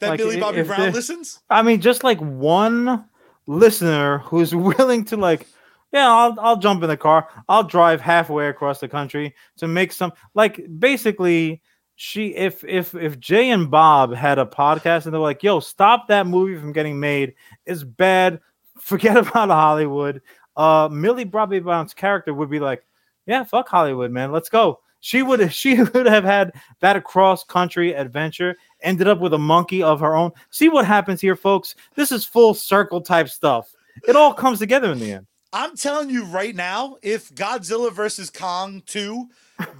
[0.00, 1.38] That Like, Millie Bobby Brown listens.
[1.48, 3.04] I mean, just like one
[3.46, 5.46] listener who's willing to like,
[5.92, 7.28] yeah, I'll I'll jump in the car.
[7.48, 11.60] I'll drive halfway across the country to make some like basically
[11.96, 16.08] she if if if Jay and Bob had a podcast and they're like, yo, stop
[16.08, 17.34] that movie from getting made.
[17.66, 18.40] It's bad.
[18.80, 20.22] Forget about Hollywood.
[20.56, 22.84] Uh Millie Bobby Brown's character would be like,
[23.26, 24.32] yeah, fuck Hollywood, man.
[24.32, 24.80] Let's go.
[25.00, 29.82] She would she would have had that cross country adventure ended up with a monkey
[29.82, 30.32] of her own.
[30.48, 31.74] See what happens here, folks.
[31.96, 33.74] This is full circle type stuff.
[34.08, 35.26] It all comes together in the end.
[35.52, 39.28] I'm telling you right now, if Godzilla versus Kong 2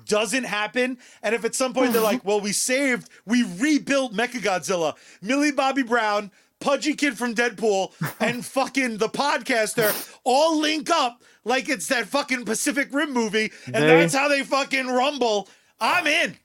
[0.07, 4.95] doesn't happen, and if at some point they're like, well, we saved, we rebuilt Mechagodzilla,
[5.23, 9.93] Millie Bobby Brown, Pudgy Kid from Deadpool, and fucking the podcaster
[10.25, 14.43] all link up like it's that fucking Pacific Rim movie, and They- that's how they
[14.45, 15.49] fucking rumble.
[15.81, 16.37] I'm in.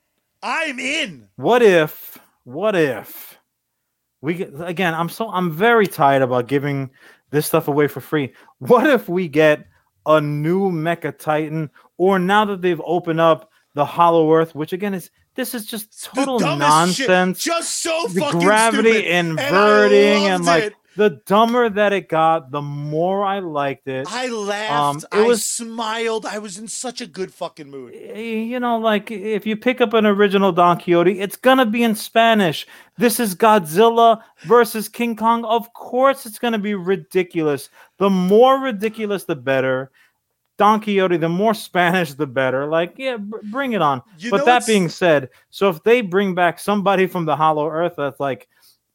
[0.42, 1.28] I'm in.
[1.36, 2.18] What if?
[2.44, 3.38] What if
[4.22, 4.94] we again?
[4.96, 6.90] I'm so I'm very tired about giving
[7.30, 8.34] this stuff away for free.
[8.60, 9.68] What if we get
[10.06, 14.94] a new Mecha Titan, or now that they've opened up the Hollow Earth, which again
[14.94, 17.08] is this is just total dumbest shit.
[17.08, 17.44] nonsense.
[17.44, 19.06] Just so the fucking gravity stupid.
[19.06, 20.74] And inverting and, loved like it.
[20.98, 24.08] The dumber that it got, the more I liked it.
[24.10, 25.06] I laughed.
[25.14, 26.26] Um, it I was- smiled.
[26.26, 27.94] I was in such a good fucking mood.
[27.96, 31.84] Eh, you know, like if you pick up an original Don Quixote, it's gonna be
[31.84, 32.68] in Spanish.
[32.98, 35.46] This is Godzilla versus King Kong.
[35.46, 37.70] Of course, it's gonna be ridiculous.
[38.00, 39.92] The more ridiculous, the better.
[40.58, 42.66] Don Quixote, the more Spanish, the better.
[42.66, 44.02] Like, yeah, br- bring it on.
[44.18, 47.94] You but that being said, so if they bring back somebody from the Hollow Earth,
[47.98, 48.48] that's like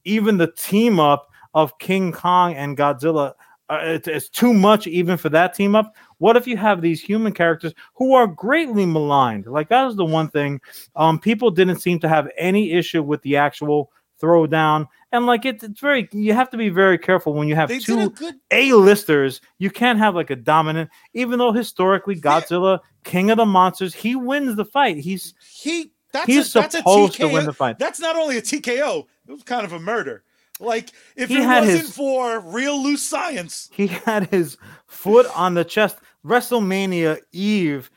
[0.05, 3.35] even the team up of King Kong and Godzilla,
[3.69, 5.95] uh, it's, it's too much even for that team up.
[6.19, 9.47] What if you have these human characters who are greatly maligned?
[9.47, 10.61] Like that was the one thing.
[10.97, 13.91] Um, people didn't seem to have any issue with the actual
[14.21, 16.09] throwdown, and like it, it's very.
[16.13, 18.35] You have to be very careful when you have They two good.
[18.51, 22.21] a-listers, you can't have like a dominant, even though historically Yeah.
[22.41, 24.99] Godzilla, King of the Monsters, he wins the fight.
[24.99, 25.93] He's He.
[26.13, 27.79] That's he's a, that's a supposed to win the fight.
[27.79, 29.07] That's not only a TKO.
[29.27, 30.25] It was kind of a murder.
[30.63, 34.57] Like if He it wasn't his- for real loose science, He had his
[34.87, 35.97] foot on the chest.
[36.25, 37.91] WrestleMania Eve.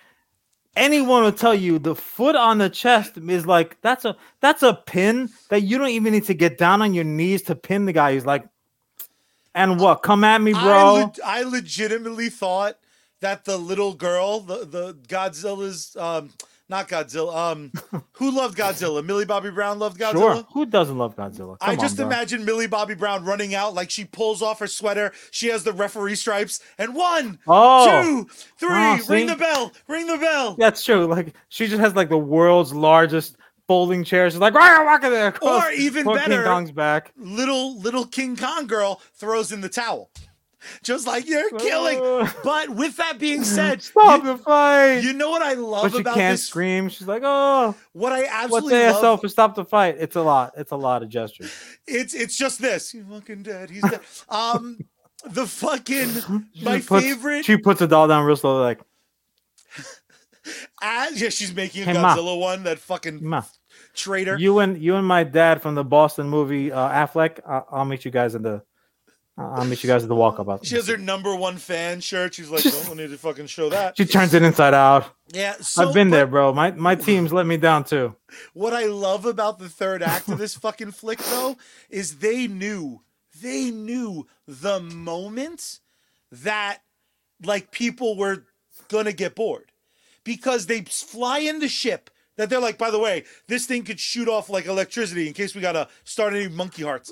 [0.75, 4.73] Anyone will tell you the foot on the chest is like that's a that's a
[4.73, 7.93] pin that you don't even need to get down on your knees to pin the
[7.93, 8.13] guy.
[8.13, 8.45] He's like,
[9.53, 10.01] and what?
[10.03, 10.93] Come at me, I, bro.
[10.95, 12.77] le- I legitimately thought
[13.21, 16.31] that the little girl, the the Godzilla's, um,
[16.69, 17.71] not Godzilla, um,
[18.13, 19.05] who loved Godzilla?
[19.05, 20.13] Millie Bobby Brown loved Godzilla.
[20.35, 20.47] Sure.
[20.53, 21.57] Who doesn't love Godzilla?
[21.61, 22.15] I just on, bro.
[22.15, 25.11] imagine Millie Bobby Brown running out like she pulls off her sweater.
[25.31, 28.69] She has the referee stripes and one, Oh, two, three.
[28.71, 29.71] Oh, ring the bell.
[29.87, 30.55] Ring the bell.
[30.57, 31.05] that's true.
[31.05, 33.37] Like she just has like the world's largest
[33.67, 34.33] folding chairs.
[34.33, 35.33] She's like, "Rah, walk in there.
[35.41, 37.11] Or even Poor King better, Kong's back.
[37.17, 40.09] Little little King Kong girl throws in the towel,
[40.83, 41.99] just like you're killing.
[42.43, 44.99] But with that being said, Stop you, the fight.
[44.99, 46.45] you know what I love but she about can't this?
[46.47, 46.89] scream.
[46.89, 50.53] She's like, "Oh, What I absolutely ASL love, for stop the fight?" It's a lot.
[50.57, 51.51] It's a lot of gestures.
[51.87, 52.91] it's it's just this.
[52.91, 53.69] He's fucking dead.
[53.69, 54.01] He's dead.
[54.29, 54.79] Um,
[55.25, 56.09] the fucking
[56.53, 57.45] She my just puts- favorite.
[57.45, 58.79] She puts a doll down real slow, like,
[60.81, 62.15] as, yeah, she's making a Hey, Ma.
[62.15, 63.41] Godzilla one that fucking "Ma."
[63.95, 64.37] traitor.
[64.37, 67.39] You and you and my dad from the Boston movie uh, Affleck.
[67.71, 68.61] I'll meet you guys in the.
[69.37, 70.63] I'll meet you guys at the walk up.
[70.63, 72.35] She has her number one fan shirt.
[72.35, 73.97] She's like, don't need to fucking show that.
[73.97, 75.13] She turns it inside out.
[75.27, 76.53] Yeah, so, I've been but there, bro.
[76.53, 78.15] My my team's let me down too.
[78.53, 81.57] What I love about the third act of this fucking flick, though,
[81.89, 83.01] is they knew,
[83.41, 85.79] they knew the moment
[86.31, 86.79] that
[87.43, 88.45] like people were
[88.87, 89.71] gonna get bored
[90.23, 93.99] because they fly in the ship that they're like, by the way, this thing could
[93.99, 97.11] shoot off like electricity in case we gotta start any monkey hearts.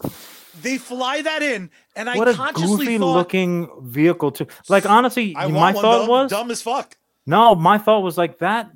[0.61, 4.47] They fly that in, and What a consciously goofy thought, looking vehicle too.
[4.69, 6.09] Like honestly, I my thought though.
[6.09, 6.97] was dumb as fuck.
[7.25, 7.55] no.
[7.55, 8.71] My thought was like that.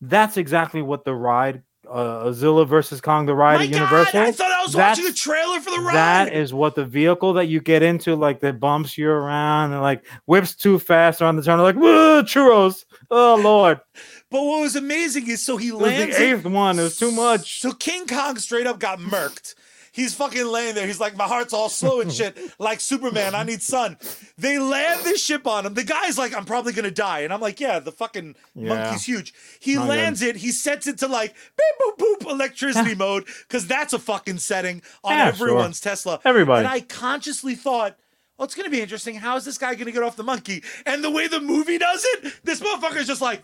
[0.00, 4.20] That's exactly what the ride, uh, Zilla versus Kong, the ride My at God, Universal.
[4.20, 5.94] I thought I was watching the trailer for the ride.
[5.94, 9.82] That is what the vehicle that you get into, like that bumps you around and
[9.82, 12.84] like whips too fast around the turn, like whoa, churros.
[13.10, 13.80] Oh lord,
[14.30, 16.78] But what was amazing is so he it was lands the it- eighth one.
[16.78, 17.60] It was too much.
[17.60, 19.54] So King Kong straight up got murked.
[19.92, 20.86] He's fucking laying there.
[20.86, 22.36] He's like, my heart's all slow and shit.
[22.58, 23.96] Like Superman, I need sun.
[24.38, 25.74] They land this ship on him.
[25.74, 27.20] The guy's like, I'm probably gonna die.
[27.20, 28.68] And I'm like, yeah, the fucking Yeah.
[28.68, 29.32] monkey's huge.
[29.60, 30.36] He Not lands it.
[30.36, 34.82] He sets it to like beep boop boop electricity mode because that's a fucking setting
[35.02, 35.48] on Yeah, sure.
[35.48, 36.20] everyone's Tesla.
[36.24, 36.64] Everybody.
[36.66, 37.96] And I consciously thought.
[38.38, 39.16] Oh, it's gonna be interesting.
[39.16, 40.62] How is this guy gonna get off the monkey?
[40.86, 43.42] And the way the movie does it, this motherfucker's just like,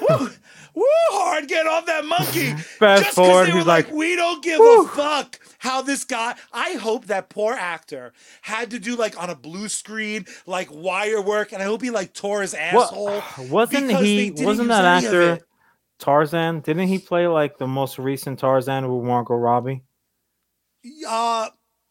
[0.00, 0.30] woo,
[0.74, 2.52] woo, hard get off that monkey.
[2.78, 6.04] Fast Just forward, they were he's like, we don't give "Whew." a fuck how this
[6.04, 6.34] guy.
[6.52, 8.12] I hope that poor actor
[8.42, 11.90] had to do like on a blue screen, like wire work, and I hope he
[11.90, 13.20] like tore his asshole.
[13.20, 14.30] What, wasn't he?
[14.30, 15.40] Wasn't that actor.
[16.02, 16.60] Tarzan?
[16.60, 19.82] Didn't he play like the most recent Tarzan with Margot Robbie?
[21.08, 21.48] Uh,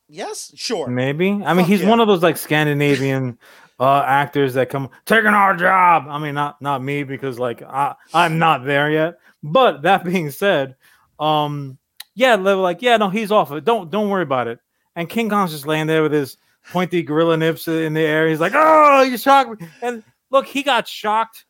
[0.09, 0.87] yes, sure.
[0.87, 1.29] Maybe.
[1.29, 1.89] I mean, Fuck he's yeah.
[1.89, 3.39] one of those like Scandinavian
[3.82, 6.05] uh actors that come taking our job.
[6.07, 9.17] I mean, not not me because like I I'm not there yet.
[9.41, 10.75] But that being said,
[11.19, 11.79] um,
[12.13, 13.65] yeah, they were like, yeah, no, he's off it.
[13.65, 14.59] Don't don't worry about it.
[14.95, 16.38] And King Kong's just laying there with his
[16.71, 18.29] pointy gorilla nips in the air.
[18.29, 19.67] He's like, oh, you shocked me.
[19.82, 21.45] And look, he got shocked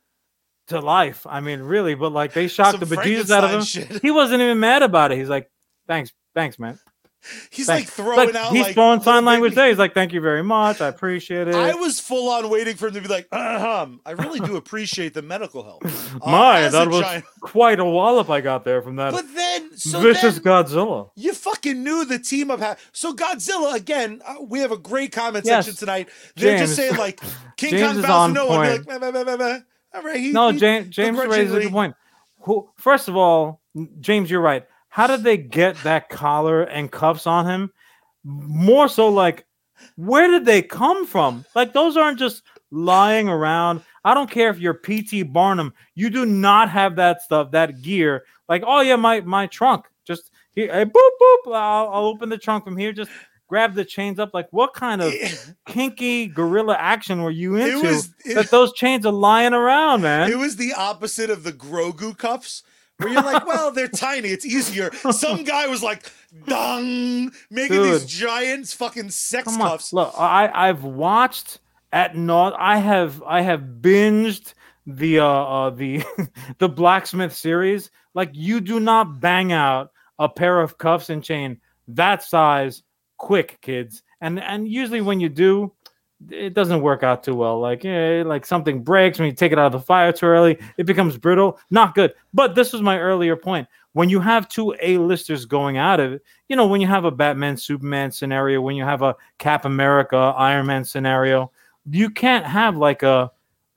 [0.67, 1.27] to life.
[1.27, 3.63] I mean, really, but like they shocked Some the bejesus out of him.
[3.63, 4.01] Shit.
[4.01, 5.17] He wasn't even mad about it.
[5.17, 5.51] He's like,
[5.85, 6.79] thanks, thanks, man.
[7.51, 7.87] He's Thanks.
[7.97, 8.51] like throwing Like, out.
[8.51, 9.67] he's like, throwing sign language there.
[9.69, 10.81] He's like, "Thank you very much.
[10.81, 14.11] I appreciate it." I was full on waiting for him to be like, um, I
[14.11, 15.83] really do appreciate the medical help.
[16.21, 19.77] Uh, My, that was giant- quite a wallop I got there from that But then,
[19.77, 21.09] so vicious then, Godzilla.
[21.15, 22.59] You fucking knew the team up.
[22.59, 24.21] Ha- so Godzilla again.
[24.25, 25.65] Uh, we have a great comment Yes.
[25.65, 26.09] section tonight.
[26.35, 27.21] They're just saying like
[27.55, 28.59] King James Kong bows no one.
[28.85, 29.59] Like, meh, meh, meh.
[29.93, 30.19] all right.
[30.19, 31.95] He, No, he- James, James raises a good point.
[32.41, 32.69] Who?
[32.75, 33.61] First of all,
[34.01, 34.65] James, you're right.
[34.91, 37.71] How did they get that collar and cuffs on him?
[38.25, 39.45] More so, like,
[39.95, 41.45] where did they come from?
[41.55, 43.81] Like, those aren't just lying around.
[44.03, 45.73] I don't care if you're PT Barnum.
[45.95, 48.25] You do not have that stuff, that gear.
[48.49, 49.85] Like, oh yeah, my my trunk.
[50.05, 51.53] Just here, hey, boop boop.
[51.55, 52.91] I'll, I'll open the trunk from here.
[52.91, 53.11] Just
[53.47, 54.33] grab the chains up.
[54.33, 55.13] Like, what kind of
[55.67, 57.87] kinky gorilla action were you It into?
[57.87, 60.29] was it, that those chains are lying around, man.
[60.31, 62.63] it was the opposite of the Grogu cuffs.
[63.01, 64.29] Where you're like, well, they're tiny.
[64.29, 64.91] It's easier.
[64.93, 66.11] Some guy was like,
[66.47, 69.93] dong, making these giants fucking sex Come on, cuffs.
[69.93, 71.59] look, I I've watched
[71.91, 72.53] at not.
[72.57, 74.53] I have I have binged
[74.85, 76.03] the uh, uh the
[76.59, 77.91] the blacksmith series.
[78.13, 82.83] Like you do not bang out a pair of cuffs and chain that size
[83.17, 84.03] quick, kids.
[84.19, 85.73] And and usually when you do,
[86.29, 87.59] it doesn't work out too well.
[87.59, 90.59] Like yeah, like something breaks when you take it out of the fire too early,
[90.77, 91.59] it becomes brittle.
[91.69, 92.13] Not good.
[92.33, 93.67] But this was my earlier point.
[93.93, 97.11] When you have two A-listers going out of it, you know, when you have a
[97.11, 101.51] Batman Superman scenario, when you have a Cap America Iron Man scenario,
[101.89, 103.31] you can't have like a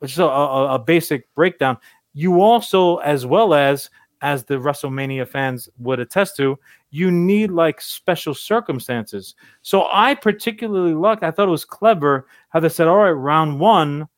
[0.05, 1.79] just a, a, a basic breakdown.
[2.13, 3.91] You also, as well as
[4.25, 6.59] as the WrestleMania fans would attest to,
[6.91, 9.35] you need like special circumstances.
[9.61, 11.23] So I particularly liked.
[11.23, 14.09] I thought it was clever how they said, "All right, round one,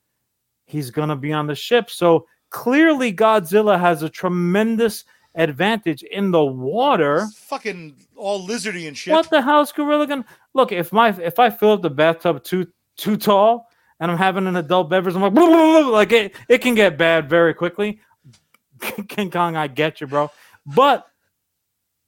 [0.64, 5.04] he's gonna be on the ship." So clearly, Godzilla has a tremendous
[5.34, 7.24] advantage in the water.
[7.24, 9.12] It's fucking all lizardy and shit.
[9.12, 10.70] What the hell is Gorilla gonna look?
[10.70, 14.54] If my if I fill up the bathtub too too tall and I'm having an
[14.54, 18.00] adult beverage, I'm like, "Blah, blah, blah," like it, it can get bad very quickly.
[19.08, 20.30] King Kong, I get you, bro.
[20.66, 21.06] But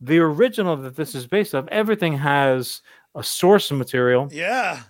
[0.01, 2.83] the original that this is based off, everything has
[3.15, 4.29] a source material.
[4.31, 4.83] Yeah.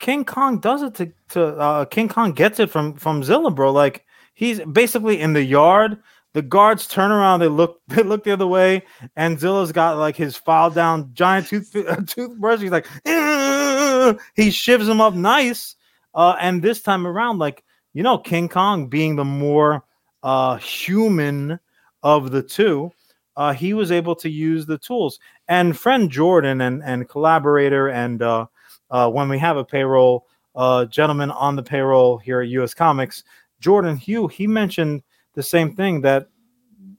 [0.00, 3.70] King Kong does it to to uh, King Kong gets it from from Zilla, bro.
[3.70, 4.04] Like
[4.34, 5.98] he's basically in the yard.
[6.34, 8.82] The guards turn around, they look they look the other way,
[9.14, 11.72] and Zilla's got like his file down giant tooth
[12.06, 12.60] toothbrush.
[12.60, 15.76] He's like, "Ugh." he shivs him up nice.
[16.14, 17.62] Uh, and this time around, like
[17.94, 19.84] you know, King Kong being the more
[20.22, 21.58] uh human
[22.02, 22.90] of the two,
[23.36, 25.18] uh, he was able to use the tools.
[25.48, 28.46] And friend Jordan and and collaborator and uh,
[28.90, 33.24] uh, when we have a payroll uh, gentleman on the payroll here at US Comics,
[33.60, 35.02] Jordan Hugh, he mentioned
[35.34, 36.28] the same thing that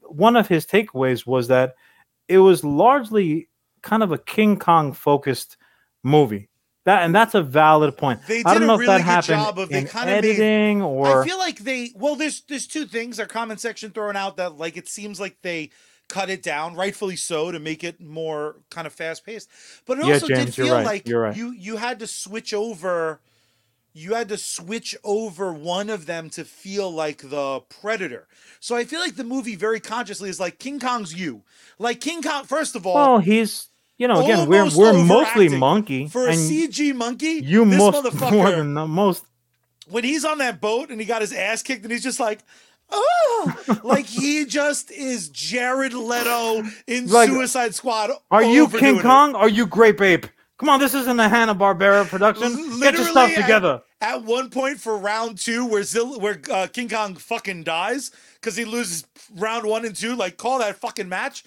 [0.02, 1.74] one of his takeaways was that
[2.28, 3.48] it was largely
[3.82, 5.56] kind of a King Kong focused
[6.02, 6.48] movie.
[6.84, 8.20] That and that's a valid point.
[8.26, 9.86] They did I don't a know really if that good happened job of they in
[9.86, 13.20] kind of made editing or I feel like they well, there's there's two things.
[13.20, 15.70] Our comment section throwing out that like it seems like they
[16.08, 19.48] cut it down, rightfully so, to make it more kind of fast paced.
[19.86, 21.36] But it Yeah, also James, did feel right, like right.
[21.36, 23.20] you you had to switch over.
[23.96, 28.26] You had to switch over one of them to feel like the predator.
[28.60, 31.44] So I feel like the movie very consciously is like King Kong's you.
[31.78, 33.68] Like King Kong, first of all, well, he's
[34.04, 38.20] you know again we're we're mostly monkey for a and CG monkey, you this most
[38.30, 39.24] more than the most
[39.88, 42.40] when he's on that boat and he got his ass kicked and he's just like,
[42.90, 48.10] oh, like he just is Jared Leto in Like, Suicide Squad.
[48.30, 49.02] Are you King it.
[49.02, 49.34] Kong?
[49.34, 50.26] Are you Grape Ape?
[50.58, 52.54] Come on, this isn't a Hanna Barbera production.
[52.78, 53.82] Get your stuff Literally, together.
[54.00, 58.12] At, at one point for round two, where Zill, where uh, King Kong fucking dies
[58.34, 61.44] because he loses round one and two, like call that fucking match.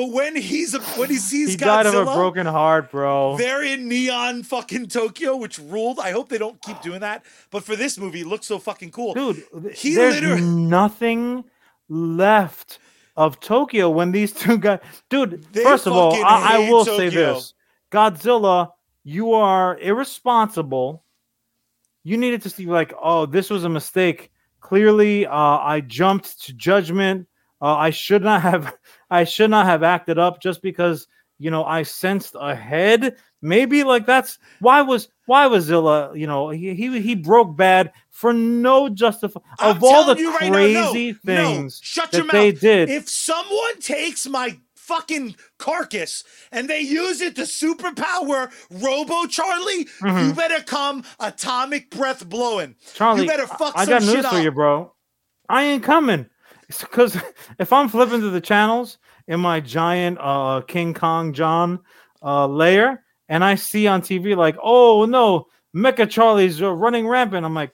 [0.00, 3.36] But when he's a, when he sees He died of a broken heart, bro.
[3.36, 5.98] They're in neon fucking Tokyo, which ruled.
[6.00, 7.22] I hope they don't keep doing that.
[7.50, 9.12] But for this movie, it looks so fucking cool.
[9.12, 9.44] Dude,
[9.74, 11.44] He there's literally- nothing
[11.90, 12.78] left
[13.14, 14.78] of Tokyo when these two guys.
[15.10, 17.52] Dude, first of all, I, I will say this:
[17.92, 18.70] Godzilla,
[19.04, 21.04] you are irresponsible.
[22.04, 24.30] You needed to see like, oh, this was a mistake.
[24.60, 27.26] Clearly, uh, I jumped to judgment.
[27.60, 28.72] Uh, I should not have.
[29.10, 31.06] I should not have acted up just because
[31.38, 33.16] you know I sensed ahead.
[33.42, 36.12] Maybe like that's why was why was Zilla?
[36.14, 40.42] You know he he, he broke bad for no justify of all the you right
[40.42, 42.60] now, no, crazy no, things shut that your they mouth.
[42.60, 42.90] did.
[42.90, 49.86] If someone takes my fucking carcass and they use it to superpower Robo Charlie, you
[50.02, 50.36] Mhm.
[50.36, 52.74] better come atomic breath blowing.
[52.94, 54.42] Charlie, you better fuck I, I got news for up.
[54.42, 54.92] you, bro.
[55.48, 56.26] I ain't coming.
[56.78, 57.16] Because
[57.58, 61.80] if I'm flipping through the channels in my giant uh, King Kong John
[62.22, 67.44] uh, layer, and I see on TV like, oh no, Mecha Charlie's uh, running rampant,
[67.46, 67.72] I'm like,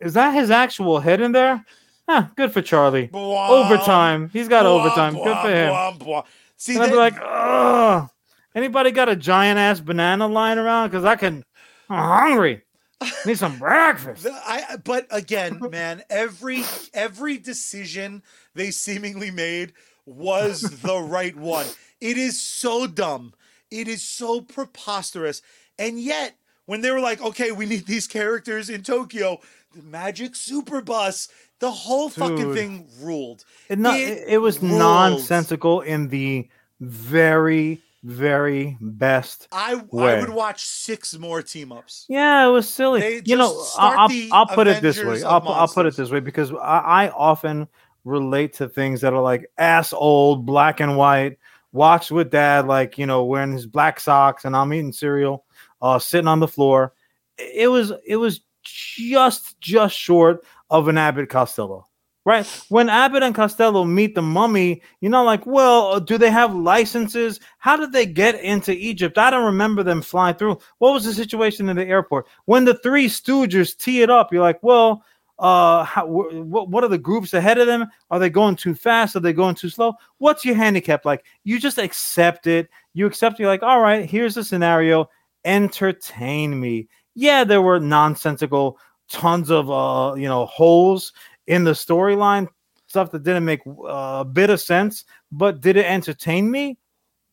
[0.00, 1.64] is that his actual head in there?
[2.08, 3.08] Huh, good for Charlie.
[3.08, 4.28] Bwomp, Overtime.
[4.30, 5.14] He's got bwomp, overtime.
[5.14, 5.72] Good for him.
[5.98, 6.26] bwomp.
[6.56, 8.08] See, And I'd be like, ugh.
[8.54, 10.88] Anybody got a giant ass banana lying around?
[10.90, 11.44] Because I can.
[11.88, 12.62] I'm hungry.
[13.26, 14.26] Need some breakfast.
[14.30, 18.22] I but again, man, every every decision
[18.54, 19.72] they seemingly made
[20.06, 21.66] was the right one.
[22.00, 23.34] It is so dumb.
[23.70, 25.42] It is so preposterous.
[25.78, 26.36] And yet,
[26.66, 29.40] when they were like, "Okay, we need these characters in Tokyo,"
[29.74, 31.28] the Magic Super Bus,
[31.58, 33.44] the whole fucking thing ruled.
[33.68, 34.78] It, no, It it, was rules.
[34.78, 36.48] nonsensical in the
[36.80, 39.48] very, very best.
[39.50, 42.04] I I would watch six more team ups.
[42.08, 43.00] Yeah, it was silly.
[43.00, 45.22] They you know, just I- start I'll, I'll put it this way.
[45.22, 47.66] I'll, I'll put it this way because I, I often
[48.04, 51.38] relate to things that are like ass old, black and white,
[51.72, 55.44] watched with dad, like, you know, wearing his black socks and I'm eating cereal,
[55.80, 56.92] uh, sitting on the floor.
[57.38, 61.86] It was, it was just, just short of an Abbott Costello.
[62.26, 66.30] Right when Abbott and Costello meet the mummy, you're not like, well, uh, do they
[66.30, 67.38] have licenses?
[67.58, 69.18] How did they get into Egypt?
[69.18, 70.58] I don't remember them flying through.
[70.78, 74.32] What was the situation in the airport when the three Stooges tee it up?
[74.32, 75.04] You're like, well,
[75.38, 77.86] uh, how, wh- what what are the groups ahead of them?
[78.10, 79.16] Are they going too fast?
[79.16, 79.92] Are they going too slow?
[80.16, 81.26] What's your handicap like?
[81.42, 82.70] You just accept it.
[82.94, 83.38] You accept.
[83.38, 85.10] You're like, all right, here's the scenario.
[85.44, 86.88] Entertain me.
[87.14, 88.78] Yeah, there were nonsensical,
[89.10, 91.12] tons of uh, you know, holes
[91.46, 92.48] in the storyline,
[92.86, 95.04] stuff that didn't make uh, a bit of sense.
[95.30, 96.78] But did it entertain me?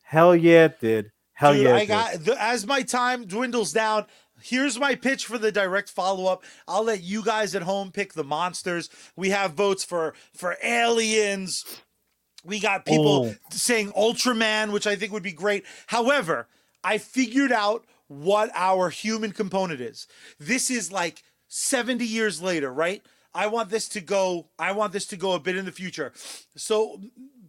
[0.02, 1.12] Hell yeah, it did.
[1.34, 4.06] Hell Dude, yeah, I got the, as my time dwindles down.
[4.40, 6.42] Here's my pitch for the direct follow up.
[6.66, 8.90] I'll let you guys at home pick the monsters.
[9.16, 11.64] We have votes for for aliens.
[12.44, 13.34] We got people Oh.
[13.50, 15.64] saying Ultraman, which I think would be great.
[15.86, 16.48] However,
[16.82, 20.08] I figured out what our human component is.
[20.40, 23.02] This is like 70 years later, right?
[23.34, 24.46] I want this to go.
[24.58, 26.12] I want this to go a bit in the future.
[26.56, 27.00] So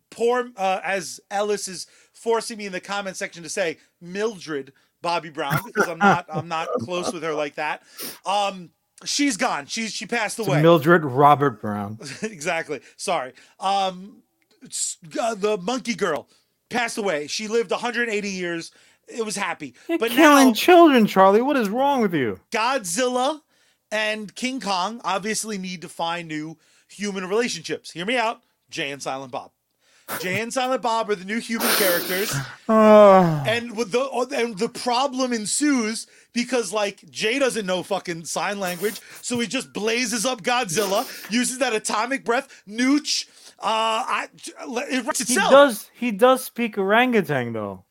[0.10, 4.72] poor uh, as Ellis is forcing me in the comment section to say Mildred
[5.02, 7.84] Bobby Brown because I'm not I'm not close with her like that.
[8.26, 8.70] Um,
[9.04, 9.66] she's gone.
[9.66, 10.62] She's she passed It's away.
[10.62, 12.00] Mildred Robert Brown.
[12.22, 12.80] exactly.
[12.96, 13.34] Sorry.
[13.60, 14.24] Um,
[15.20, 16.28] uh, the monkey girl
[16.70, 17.28] passed away.
[17.28, 18.72] She lived 180 years.
[19.08, 19.76] It was happy.
[19.90, 21.42] You're but killing now children, Charlie.
[21.42, 22.40] What is wrong with you?
[22.52, 23.42] Godzilla
[23.94, 26.58] and King Kong obviously need to find new
[26.90, 27.92] human relationships.
[27.92, 28.42] Hear me out.
[28.70, 29.52] Jay and Silent Bob.
[30.20, 32.34] Jay and Silent Bob are the new human characters,
[32.68, 34.04] Uh, and with the
[34.36, 39.72] and the problem ensues because like Jay doesn't know fucking sign language, so he just
[39.72, 43.28] blazes up Godzilla, uses that atomic breath, nooch.
[43.60, 44.28] Uh, I,
[44.92, 45.90] it writes he does.
[45.94, 47.86] He does speak orangutan though.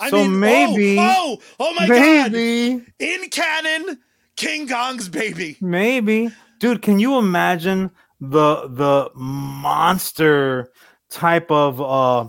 [0.00, 2.32] I so mean, oh, maybe- Oh, oh, my god!
[2.32, 2.84] maybe.
[2.98, 3.98] In canon,
[4.38, 5.56] King Kong's baby.
[5.60, 6.30] Maybe,
[6.60, 6.80] dude.
[6.80, 10.70] Can you imagine the the monster
[11.10, 12.28] type of uh,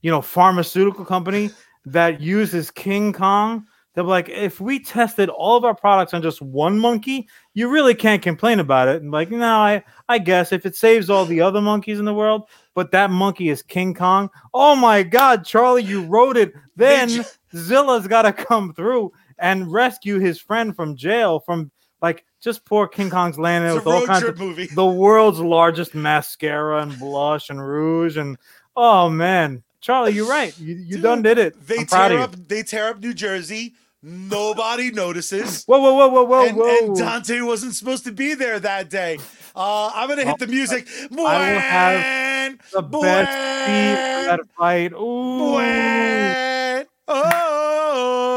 [0.00, 1.50] you know, pharmaceutical company
[1.84, 3.66] that uses King Kong?
[3.92, 7.94] They're like, if we tested all of our products on just one monkey, you really
[7.94, 9.02] can't complain about it.
[9.02, 12.14] And like, no, I I guess if it saves all the other monkeys in the
[12.14, 14.30] world, but that monkey is King Kong.
[14.54, 16.54] Oh my God, Charlie, you wrote it.
[16.74, 17.24] Then
[17.54, 21.70] Zilla's got to come through and rescue his friend from jail from
[22.02, 24.66] like just poor King Kong's landing with all kinds of movie.
[24.66, 28.36] the world's largest mascara and blush and rouge and
[28.76, 30.58] oh man, Charlie, you're right.
[30.58, 31.66] You you Dude, done did it.
[31.66, 32.36] They I'm tear up.
[32.48, 33.74] They tear up New Jersey.
[34.06, 35.64] Nobody notices.
[35.66, 36.78] Whoa, whoa, whoa, whoa, whoa, and, whoa!
[36.88, 39.16] and Dante wasn't supposed to be there that day.
[39.56, 40.86] Uh, I'm gonna hit the music.
[41.10, 43.30] I will have the best
[43.64, 44.92] speed for that fight.
[44.92, 46.86] Ooh, Buen.
[47.08, 47.14] ooh,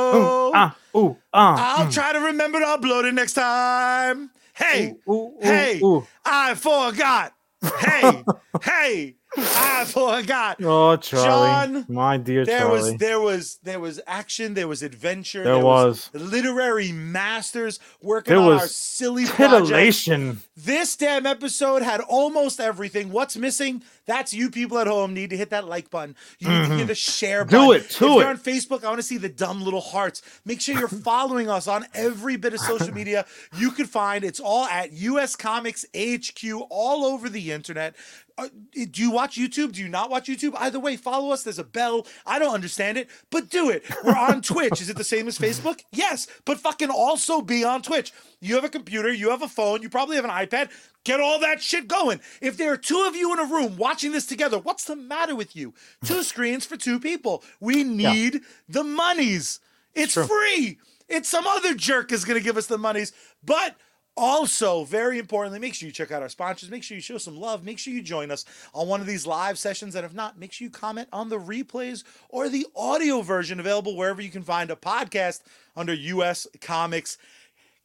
[0.09, 1.77] Oh, ah, ooh, ah.
[1.79, 1.93] I'll mm.
[1.93, 4.31] try to remember to upload it next time.
[4.53, 5.79] Hey, Ooh, ooh, hey.
[6.25, 7.33] I forgot.
[7.79, 8.23] Hey,
[8.63, 10.57] hey, I forgot.
[10.63, 12.91] Oh, Charlie, John, my dear There Charlie.
[12.91, 16.09] was there was there was action, there was adventure, There was.
[16.13, 19.67] literary masters working There on was our silly project.
[19.67, 20.41] Titillation.
[20.55, 23.11] This damn episode had almost everything.
[23.11, 23.83] What's missing?
[24.05, 26.15] That's you people at home need to hit that like button.
[26.39, 27.49] You need to hit the share Mm-hmm.
[27.49, 27.81] Do button.
[27.85, 28.15] it, do if it.
[28.19, 30.21] you're on Facebook, I want to see the dumb little hearts.
[30.45, 33.25] Make sure you're following us on every bit of social media
[33.57, 34.23] you can find.
[34.23, 37.95] It's all at US Comics HQ all over the internet.
[38.37, 38.49] Uh,
[38.91, 39.71] do you watch YouTube?
[39.71, 40.53] Do you not watch YouTube?
[40.57, 41.41] Either way, follow us.
[41.43, 42.05] There's a bell.
[42.25, 43.83] I don't understand it, but do it.
[44.03, 44.79] We're on Twitch.
[44.79, 45.81] Is it the same as Facebook?
[45.91, 48.13] Yes, but fucking also be on Twitch.
[48.39, 50.69] You have a computer, you have a phone, you probably have an iPad.
[51.03, 52.19] Get all that shit going.
[52.41, 55.35] If there are two of you in a room watching this together, what's the matter
[55.35, 55.73] with you?
[56.05, 57.43] Two screens for two people.
[57.59, 59.59] We need the monies.
[59.95, 60.27] It's True.
[60.27, 60.77] free.
[61.07, 63.13] It's some other jerk is going to give us the monies,
[63.43, 63.77] but
[64.17, 66.69] also, very importantly, make sure you check out our sponsors.
[66.71, 67.63] Make sure you show some love.
[67.63, 68.43] Make sure you join us
[68.73, 69.95] on one of these live sessions.
[69.95, 73.95] And if not, make sure you comment on the replays or the audio version available
[73.95, 75.41] wherever you can find a podcast
[75.75, 77.17] under US Comics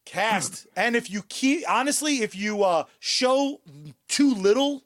[0.06, 0.66] Cast.
[0.76, 3.60] And if you keep, honestly, if you uh, show
[4.08, 4.82] too little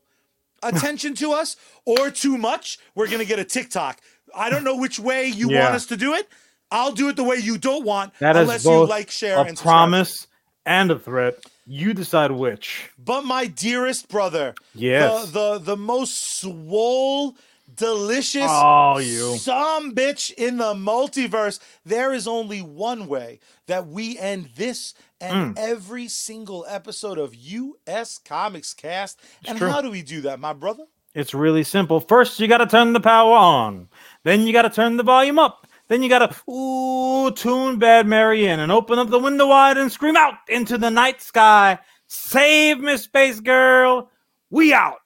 [0.63, 4.01] attention to us or too much, we're going to get a TikTok.
[4.35, 5.63] I don't know which way you Yeah.
[5.63, 6.29] want us to do it.
[6.73, 9.51] I'll do it the way you don't want, That is unless you like, share, and
[9.51, 9.73] subscribe.
[9.73, 10.27] promise
[10.67, 11.37] and a threat.
[11.67, 12.91] You decide which.
[12.99, 15.31] But my dearest brother, Yes.
[15.31, 17.37] the the, the most swole,
[17.75, 19.37] delicious, Oh, you.
[19.37, 21.59] some bitch in the multiverse.
[21.85, 25.59] There is only one way that we end this and Mm.
[25.59, 29.19] every single episode of US Comics Cast.
[29.47, 29.69] and true.
[29.71, 30.85] how do we do that, my brother?
[31.15, 31.99] It's really simple.
[32.01, 33.89] First, you got to turn the power on.
[34.23, 35.66] Then you got to turn the volume up.
[35.89, 39.79] Then you got to ooh tune Bad Mary in and open up the window wide
[39.79, 41.79] and scream out into the night sky.
[42.09, 44.11] Save Miss Space Girl.
[44.51, 44.99] We out.